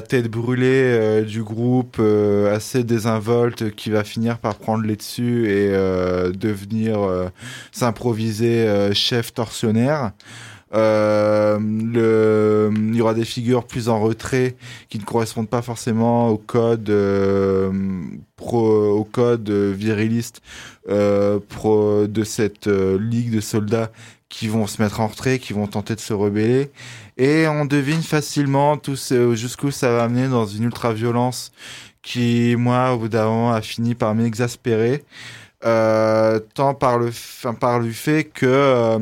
[0.00, 2.00] tête brûlée euh, du groupe
[2.50, 5.70] assez désinvolte qui va finir par prendre les dessus et
[6.32, 6.98] devenir
[7.70, 10.12] s'improviser chef tortionnaire.
[10.76, 11.58] Euh,
[12.96, 14.56] il y aura des figures plus en retrait
[14.88, 17.70] qui ne correspondent pas forcément au code euh,
[18.36, 20.42] pro, au code viriliste
[20.88, 23.90] euh, pro de cette euh, ligue de soldats
[24.28, 26.70] qui vont se mettre en retrait, qui vont tenter de se rebeller.
[27.16, 28.96] Et on devine facilement tout
[29.34, 31.52] jusqu'où ça va amener dans une ultra-violence
[32.02, 35.04] qui, moi, au bout d'un moment, a fini par m'exaspérer.
[35.64, 38.98] Euh, tant par le, enfin, par le fait que euh,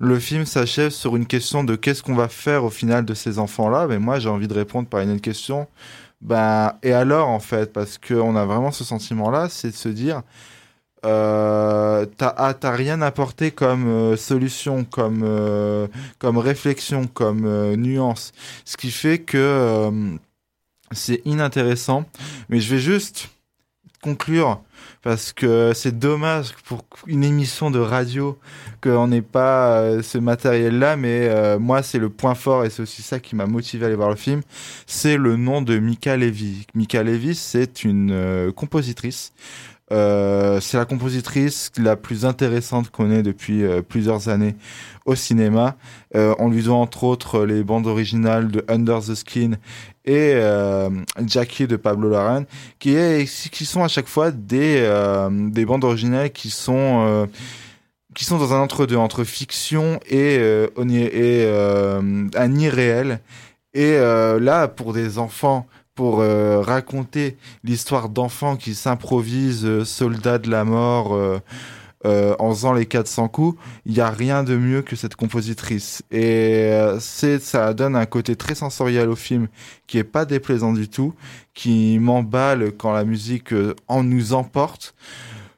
[0.00, 3.38] le film s'achève sur une question de qu'est-ce qu'on va faire au final de ces
[3.38, 3.86] enfants-là.
[3.86, 5.68] Mais moi, j'ai envie de répondre par une autre question.
[6.20, 10.22] Ben, et alors, en fait, parce qu'on a vraiment ce sentiment-là, c'est de se dire,
[11.06, 15.24] euh, t'as ah, rien apporté comme euh, solution, comme
[16.18, 18.32] comme réflexion, comme nuance,
[18.64, 19.90] ce qui fait que
[20.90, 22.04] c'est inintéressant.
[22.48, 23.30] Mais je vais juste
[24.02, 24.60] conclure
[25.02, 28.38] parce que c'est dommage pour une émission de radio
[28.80, 32.82] qu'on n'ait pas euh, ce matériel-là, mais euh, moi c'est le point fort et c'est
[32.82, 34.42] aussi ça qui m'a motivé à aller voir le film,
[34.86, 36.66] c'est le nom de Mika Levy.
[36.74, 39.32] Mika Levy, c'est une euh, compositrice.
[39.90, 44.56] C'est la compositrice la plus intéressante qu'on ait depuis plusieurs années
[45.04, 45.76] au cinéma.
[46.14, 49.58] On lui doit entre autres les bandes originales de Under the Skin
[50.04, 50.90] et euh,
[51.26, 52.44] Jackie de Pablo Larraín,
[52.78, 57.26] qui, est, qui sont à chaque fois des, euh, des bandes originales qui sont euh,
[58.14, 61.46] qui sont dans un entre-deux entre fiction et, et
[62.36, 63.20] un irréel.
[63.72, 71.40] Et là, pour des enfants, pour raconter l'histoire d'enfants qui s'improvisent soldats de la mort
[72.04, 75.16] euh, euh, en faisant les 400 coups, il n'y a rien de mieux que cette
[75.16, 76.02] compositrice.
[76.10, 79.48] Et euh, c'est, ça donne un côté très sensoriel au film
[79.86, 81.14] qui est pas déplaisant du tout,
[81.54, 84.94] qui m'emballe quand la musique euh, en nous emporte,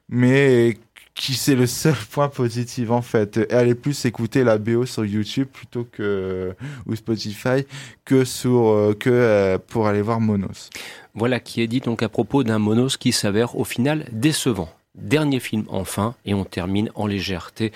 [0.09, 0.77] mais
[1.15, 3.37] qui c'est le seul point positif en fait.
[3.37, 6.53] Et allez plus écouter la BO sur YouTube plutôt que
[6.85, 7.65] ou Spotify
[8.03, 10.69] que sur euh, que euh, pour aller voir Monos.
[11.15, 14.69] Voilà qui est dit donc à propos d'un Monos qui s'avère au final décevant.
[14.95, 17.71] Dernier film enfin et on termine en légèreté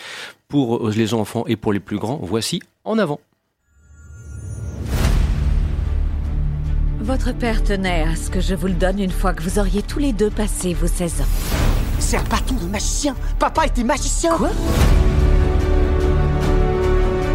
[0.47, 2.19] pour les enfants et pour les plus grands.
[2.21, 3.19] Voici En avant.
[7.01, 9.81] Votre père tenait à ce que je vous le donne une fois que vous auriez
[9.81, 11.25] tous les deux passé vos 16 ans.
[11.97, 14.49] C'est un bâton de magicien Papa était magicien Quoi?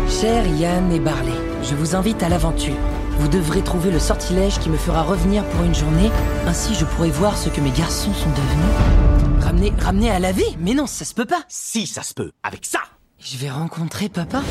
[0.09, 1.33] Cher Yann et Barley,
[1.63, 2.77] je vous invite à l'aventure.
[3.19, 6.11] Vous devrez trouver le sortilège qui me fera revenir pour une journée,
[6.47, 9.34] ainsi je pourrai voir ce que mes garçons sont devenus.
[9.45, 10.57] Ramener, ramener à la vie.
[10.59, 11.43] Mais non, ça se peut pas.
[11.49, 12.81] Si, ça se peut, avec ça.
[13.19, 14.43] Je vais rencontrer papa.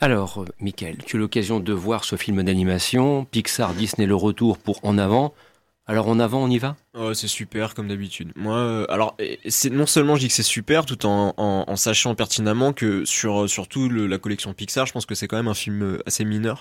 [0.00, 4.78] Alors, Michael, tu as l'occasion de voir ce film d'animation, Pixar, Disney, le retour pour
[4.84, 5.34] En avant.
[5.86, 6.76] Alors en avant, on y va?
[6.98, 8.32] Oh, c'est super comme d'habitude.
[8.34, 9.16] Moi, euh, alors
[9.48, 13.04] c'est non seulement je dis que c'est super, tout en, en, en, sachant pertinemment que
[13.04, 16.24] sur surtout la collection Pixar, je pense que c'est quand même un film euh, assez
[16.24, 16.60] mineur.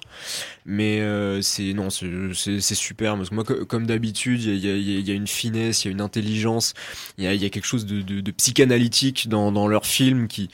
[0.68, 5.02] Mais euh, c'est non, c'est super parce que moi, comme d'habitude, il y a, y,
[5.02, 6.76] y a, une finesse, il y a une intelligence,
[7.18, 10.28] il y a, y a quelque chose de, de, de psychanalytique dans, dans leur film
[10.28, 10.52] qui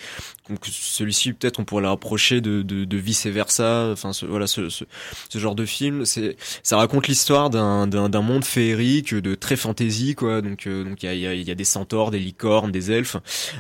[0.62, 3.90] celui-ci peut-être on pourrait le rapprocher de, de, de vice versa.
[3.92, 4.86] Enfin ce, voilà ce, ce,
[5.30, 10.16] ce genre de film, c'est ça raconte l'histoire d'un d'un monde féerique de très fantasy
[10.16, 10.42] quoi.
[10.42, 13.18] Donc euh, donc il y a, y a des centaures des licornes des elfes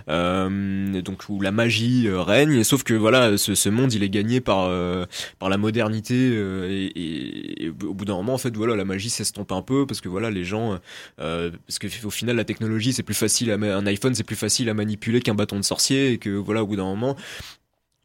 [0.09, 2.63] euh, donc où la magie euh, règne.
[2.63, 5.05] Sauf que voilà ce, ce, monde il est gagné par euh,
[5.39, 9.51] par la modernité et, et, au bout d'un moment en fait voilà la magie s'estompe
[9.51, 10.79] un peu parce que voilà les gens
[11.17, 14.69] parce que au final la technologie c'est plus facile à, un iPhone c'est plus facile
[14.69, 17.15] à manipuler qu'un bâton de sorcier et que voilà au bout d'un moment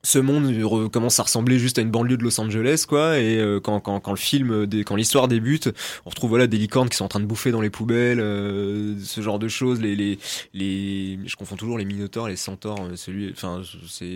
[0.03, 3.61] ce monde commence à ressembler juste à une banlieue de Los Angeles quoi et euh,
[3.61, 5.71] quand, quand, quand le film euh, quand l'histoire débute
[6.07, 8.97] on retrouve voilà des licornes qui sont en train de bouffer dans les poubelles euh,
[9.05, 10.19] ce genre de choses les, les
[10.55, 14.07] les je confonds toujours les minotaures les centaures celui enfin c'est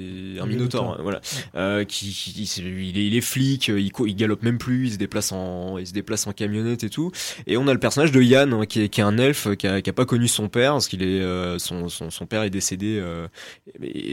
[0.40, 1.20] un minotaure, hein, voilà.
[1.54, 4.98] Euh, qui, qui il, est, il est flic il, il galope même plus il se
[4.98, 7.10] déplace en il se déplace en camionnette et tout.
[7.46, 9.66] Et on a le personnage de Yann hein, qui, est, qui est un elfe qui
[9.66, 11.22] a, qui a pas connu son père parce qu'il est
[11.58, 13.02] son, son, son père est décédé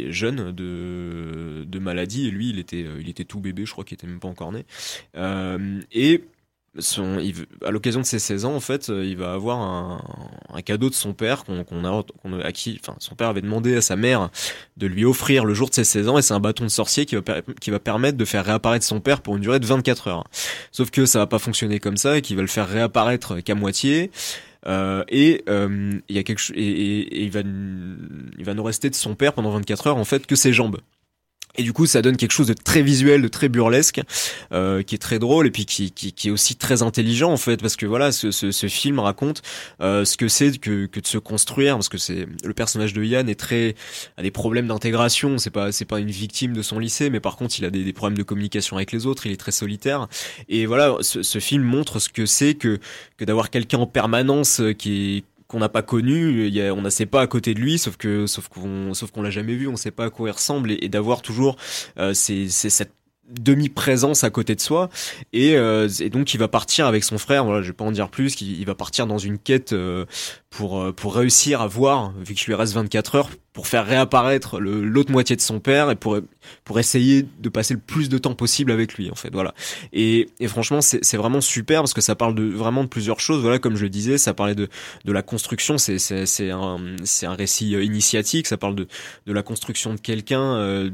[0.10, 3.96] jeune de de maladie et lui il était il était tout bébé je crois qu'il
[3.96, 4.66] était même pas encore né
[5.16, 6.24] euh, et
[7.66, 11.14] à l'occasion de ses 16 ans, en fait, il va avoir un, cadeau de son
[11.14, 12.80] père qu'on a, a acquis.
[12.82, 14.30] Enfin, son père avait demandé à sa mère
[14.78, 17.06] de lui offrir le jour de ses 16 ans, et c'est un bâton de sorcier
[17.06, 17.24] qui va,
[17.60, 20.24] qui va permettre de faire réapparaître son père pour une durée de 24 heures.
[20.72, 23.56] Sauf que ça va pas fonctionner comme ça, et qu'il va le faire réapparaître qu'à
[23.56, 24.12] moitié.
[24.68, 28.96] Euh, et euh, il y a quelque et, il va, il va nous rester de
[28.96, 30.78] son père pendant 24 heures en fait que ses jambes.
[31.58, 34.02] Et du coup, ça donne quelque chose de très visuel, de très burlesque,
[34.52, 37.38] euh, qui est très drôle et puis qui, qui, qui, est aussi très intelligent en
[37.38, 39.42] fait, parce que voilà, ce, ce, ce film raconte
[39.82, 43.04] euh, ce que c'est que, que de se construire, parce que c'est le personnage de
[43.04, 43.76] Yann est très
[44.18, 45.38] a des problèmes d'intégration.
[45.38, 47.84] C'est pas c'est pas une victime de son lycée, mais par contre, il a des,
[47.84, 49.26] des, problèmes de communication avec les autres.
[49.26, 50.08] Il est très solitaire.
[50.50, 52.80] Et voilà, ce, ce film montre ce que c'est que
[53.18, 56.74] que d'avoir quelqu'un en permanence euh, qui est qu'on n'a pas connu, il y a,
[56.74, 59.30] on ne sait pas à côté de lui, sauf que sauf qu'on sauf qu'on l'a
[59.30, 61.58] jamais vu, on sait pas à quoi il ressemble et, et d'avoir toujours
[62.00, 62.94] euh, c'est cette
[63.32, 64.90] demi-présence à côté de soi.
[65.34, 67.92] Et, euh, et, donc il va partir avec son frère voilà je vais pas en
[67.92, 70.06] dire plus il, va partir dans une quête euh,
[70.52, 74.60] pour euh, pour réussir à voir vu qu'il lui reste 24 heures pour faire réapparaître
[74.60, 76.20] l'autre moitié de son père et pour
[76.64, 79.54] pour essayer de passer le plus de temps possible avec lui en fait voilà.
[79.92, 83.42] Et, et franchement c'est vraiment super parce que ça parle de vraiment de plusieurs choses.
[83.42, 84.70] Voilà comme je le disais ça parlait de
[85.04, 85.78] de la construction.
[85.78, 86.78] C'est un
[87.24, 88.48] un récit euh, initiatique.
[88.48, 88.88] Ça parle de
[89.26, 90.90] de la construction de quelqu'un euh,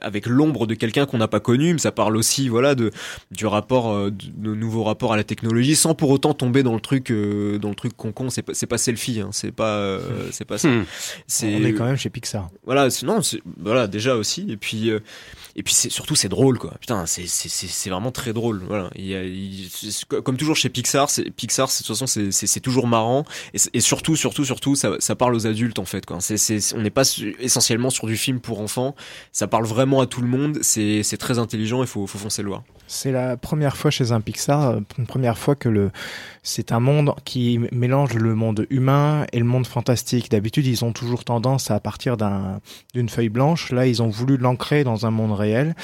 [0.00, 1.72] avec l'ombre de quelqu'un qu'on n'a pas connu.
[1.72, 2.92] Mais ça parle aussi voilà de
[3.32, 6.80] du rapport euh, de, nouveaux rapports à la technologie sans pour autant tomber dans le
[6.80, 8.28] truc euh, dans le truc concon.
[8.30, 10.68] C'est c'est pas selfie hein, c'est pas euh, c'est pas ça.
[10.68, 10.86] Hmm.
[11.26, 12.48] c'est on est quand même chez Pixar.
[12.64, 13.20] Voilà non
[13.60, 15.00] voilà déjà aussi et puis euh,
[15.54, 16.72] et puis c'est surtout c'est drôle quoi.
[16.80, 18.88] Putain c'est c'est c'est vraiment très drôle voilà.
[18.94, 19.68] Il y a il,
[20.06, 23.26] comme toujours chez Pixar c'est Pixar de toute façon c'est c'est toujours marrant.
[23.52, 26.18] Et, et, surtout surtout surtout ça ça parle aux adultes en fait quoi.
[26.20, 27.04] C'est c'est on n'est pas
[27.38, 28.94] essentiellement sur du film pour enfants.
[29.30, 30.60] Ça parle vraiment à tout le monde.
[30.62, 32.62] C'est c'est très intelligent il faut faut foncer le voir.
[32.86, 35.90] C'est la première fois chez un Pixar, euh, une première fois que le
[36.42, 40.30] c'est un monde qui mélange le monde humain et le monde fantastique.
[40.30, 42.60] D'habitude, ils ont toujours tendance à partir d'un
[42.94, 43.72] d'une feuille blanche.
[43.72, 45.74] Là, ils ont voulu l'ancrer dans un monde réel.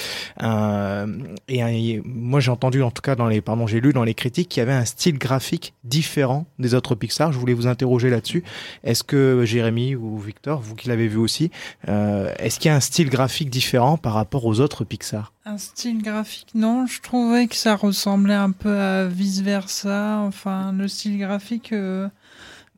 [0.43, 1.07] Euh,
[1.49, 4.49] et moi, j'ai entendu, en tout cas dans les, pardon, j'ai lu dans les critiques
[4.49, 7.33] qu'il y avait un style graphique différent des autres Pixar.
[7.33, 8.45] Je voulais vous interroger là-dessus.
[8.85, 11.51] Est-ce que Jérémy ou Victor, vous qui l'avez vu aussi,
[11.89, 15.33] euh, est-ce qu'il y a un style graphique différent par rapport aux autres Pixar?
[15.45, 16.87] Un style graphique, non.
[16.87, 20.18] Je trouvais que ça ressemblait un peu à vice versa.
[20.18, 21.73] Enfin, le style graphique.
[21.73, 22.09] Euh...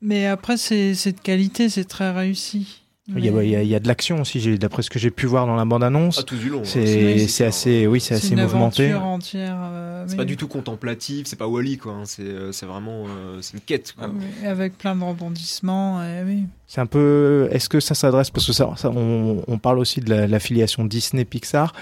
[0.03, 2.82] Mais après, c'est de qualité, c'est très réussi.
[3.09, 5.00] Il y, a, il, y a, il y, a, de l'action aussi, d'après ce que
[5.00, 6.18] j'ai pu voir dans la bande-annonce.
[6.20, 6.61] Ah, tout du long.
[6.61, 7.26] Hein.
[7.26, 8.94] C'est assez, oui, c'est assez mouvementé.
[8.94, 9.59] entière.
[9.61, 10.18] Euh, c'est mais...
[10.18, 11.94] pas du tout contemplatif, c'est pas Wally quoi.
[11.94, 12.03] Hein.
[12.05, 13.92] C'est euh, vraiment, euh, c'est une quête.
[13.98, 14.09] Quoi.
[14.09, 16.00] Oui, avec plein de rebondissements.
[16.03, 16.44] Et oui.
[16.74, 17.48] C'est un peu.
[17.50, 20.88] Est-ce que ça s'adresse parce que ça, ça on, on, parle aussi de l'affiliation la,
[20.88, 21.74] Disney-Pixar.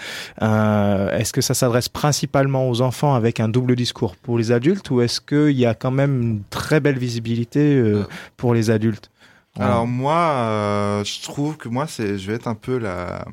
[0.42, 4.90] Euh, est-ce que ça s'adresse principalement aux enfants avec un double discours pour les adultes
[4.90, 6.40] ou est-ce qu'il y a quand même une
[6.70, 8.06] très belle visibilité euh,
[8.36, 9.10] pour les adultes?
[9.58, 13.24] Alors moi, euh, je trouve que moi, c'est, je vais être un peu la,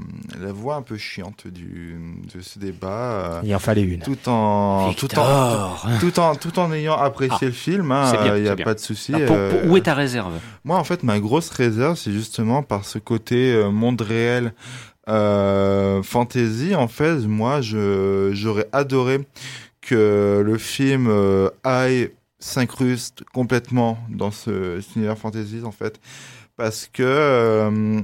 [0.42, 1.96] la voix un peu chiante du
[2.34, 2.88] de ce débat.
[2.90, 4.00] Euh, il en fallait une.
[4.00, 8.42] Tout en tout en tout en tout en ayant apprécié ah, le film, hein, il
[8.42, 9.14] n'y a pas de souci.
[9.14, 10.34] Ah, où est ta réserve?
[10.64, 14.54] Moi, en fait, ma grosse réserve, c'est justement par ce côté monde réel
[15.08, 19.20] euh, fantasy, en fait, moi, je, j'aurais adoré
[19.82, 22.10] que le film euh, aille
[22.40, 26.00] s'incruste complètement dans ce, univers fantasy, en fait.
[26.56, 28.02] Parce que euh,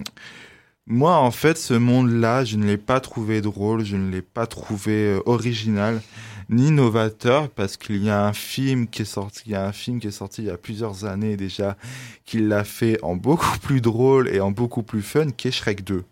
[0.85, 4.47] moi, en fait, ce monde-là, je ne l'ai pas trouvé drôle, je ne l'ai pas
[4.47, 6.01] trouvé original
[6.49, 9.71] ni novateur parce qu'il y a un film qui est sorti, il y a un
[9.71, 11.77] film qui est sorti il y a plusieurs années déjà,
[12.25, 15.83] qui l'a fait en beaucoup plus drôle et en beaucoup plus fun, qui est Shrek
[15.83, 16.03] 2.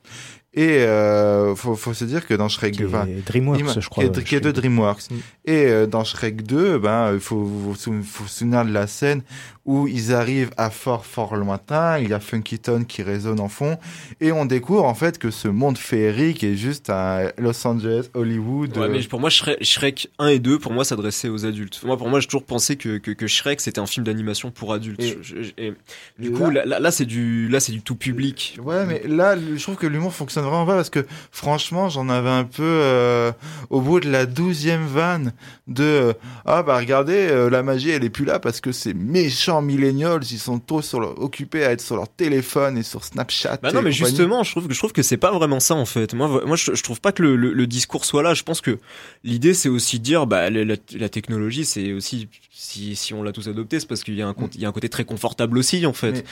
[0.54, 4.36] Et euh, faut, faut se dire que dans Shrek qui est DreamWorks, je crois, qui
[4.36, 5.10] est, de DreamWorks.
[5.10, 5.16] Mm.
[5.46, 9.22] Et euh, dans Shrek 2, ben il faut, faut, faut, se souvenir de la scène
[9.66, 13.48] où ils arrivent à fort fort lointain, il y a Funky Town qui résonne en
[13.48, 13.78] fond,
[14.20, 18.76] et on découvre en fait que ce monde féerique est juste à Los Angeles, Hollywood.
[18.78, 21.80] Ouais, mais pour moi Shrek, 1 et 2, pour moi s'adressait aux adultes.
[21.86, 24.74] Moi, pour moi, j'ai toujours pensé que, que, que Shrek c'était un film d'animation pour
[24.74, 25.02] adultes.
[25.58, 25.74] Et,
[26.18, 28.58] du coup, là, là, c'est du, là c'est du tout public.
[28.64, 32.30] Ouais, mais là, je trouve que l'humour fonctionne vraiment pas parce que franchement, j'en avais
[32.30, 33.32] un peu euh,
[33.70, 35.34] au bout de la douzième vanne
[35.68, 36.14] de euh,
[36.46, 40.22] ah bah regardez, euh, la magie elle est plus là parce que c'est méchant millennials,
[40.30, 43.60] ils sont tous sur occupés à être sur leur téléphone et sur Snapchat.
[43.62, 45.86] Bah non, mais justement, je trouve que je trouve que c'est pas vraiment ça en
[45.86, 46.14] fait.
[46.14, 48.34] Moi, moi, je, trouve pas que le, le, discours soit là.
[48.34, 48.78] Je pense que
[49.24, 53.32] l'idée, c'est aussi de dire, bah, la, la technologie, c'est aussi si, si on l'a
[53.32, 55.58] tous adopté, c'est parce qu'il y a un il y a un côté très confortable
[55.58, 56.26] aussi en fait.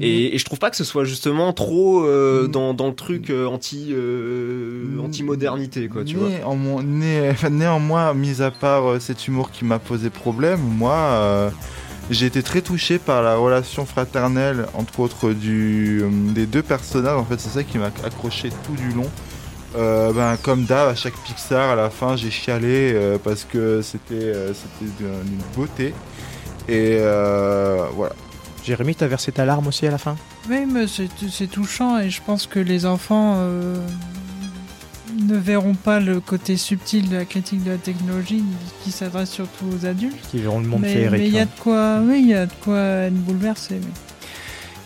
[0.00, 2.48] Et, et, je trouve pas que ce soit justement trop mm.
[2.48, 6.04] dans, dans le truc euh, anti euh, anti modernité quoi.
[6.04, 6.28] Tu vois.
[6.44, 11.52] En, né, néanmoins, mis à part cet humour qui m'a posé problème, moi
[12.10, 17.16] j'ai été très touché par la relation fraternelle, entre autres, du, euh, des deux personnages.
[17.16, 19.10] En fait, c'est ça qui m'a accroché tout du long.
[19.76, 23.82] Euh, ben, comme d'hab, à chaque Pixar, à la fin, j'ai chialé euh, parce que
[23.82, 25.94] c'était c'était d'une beauté.
[26.68, 26.98] Et
[27.94, 28.14] voilà.
[28.66, 30.16] Jérémy, t'as versé ta larme aussi à la fin?
[30.50, 33.36] Oui, mais c'est touchant et je pense que les enfants
[35.16, 38.42] ne verront pas le côté subtil de la critique de la technologie
[38.82, 40.16] qui s'adresse surtout aux adultes.
[40.30, 41.12] Qui verront le monde féerique.
[41.12, 43.80] Mais il y a de quoi, oui, il y a de quoi être bouleversé.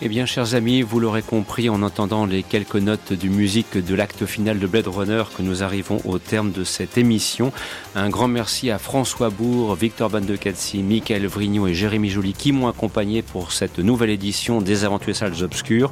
[0.03, 3.95] Eh bien, chers amis, vous l'aurez compris en entendant les quelques notes du musique de
[3.95, 7.53] l'acte final de Blade Runner que nous arrivons au terme de cette émission.
[7.95, 12.33] Un grand merci à François Bourg, Victor Van de Katsi, Michael Vrignon et Jérémy Joly
[12.33, 15.91] qui m'ont accompagné pour cette nouvelle édition des Aventures Salles Obscures.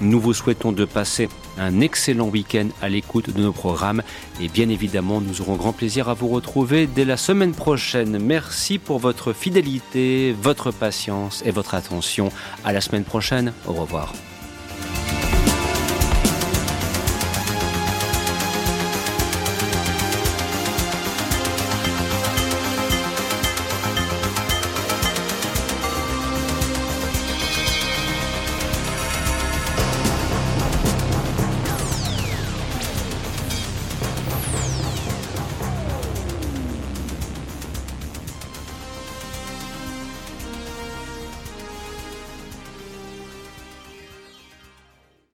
[0.00, 1.28] Nous vous souhaitons de passer
[1.58, 4.02] un excellent week-end à l'écoute de nos programmes
[4.40, 8.18] et bien évidemment nous aurons grand plaisir à vous retrouver dès la semaine prochaine.
[8.18, 12.30] Merci pour votre fidélité, votre patience et votre attention.
[12.64, 13.52] À la semaine prochaine.
[13.66, 14.12] Au revoir.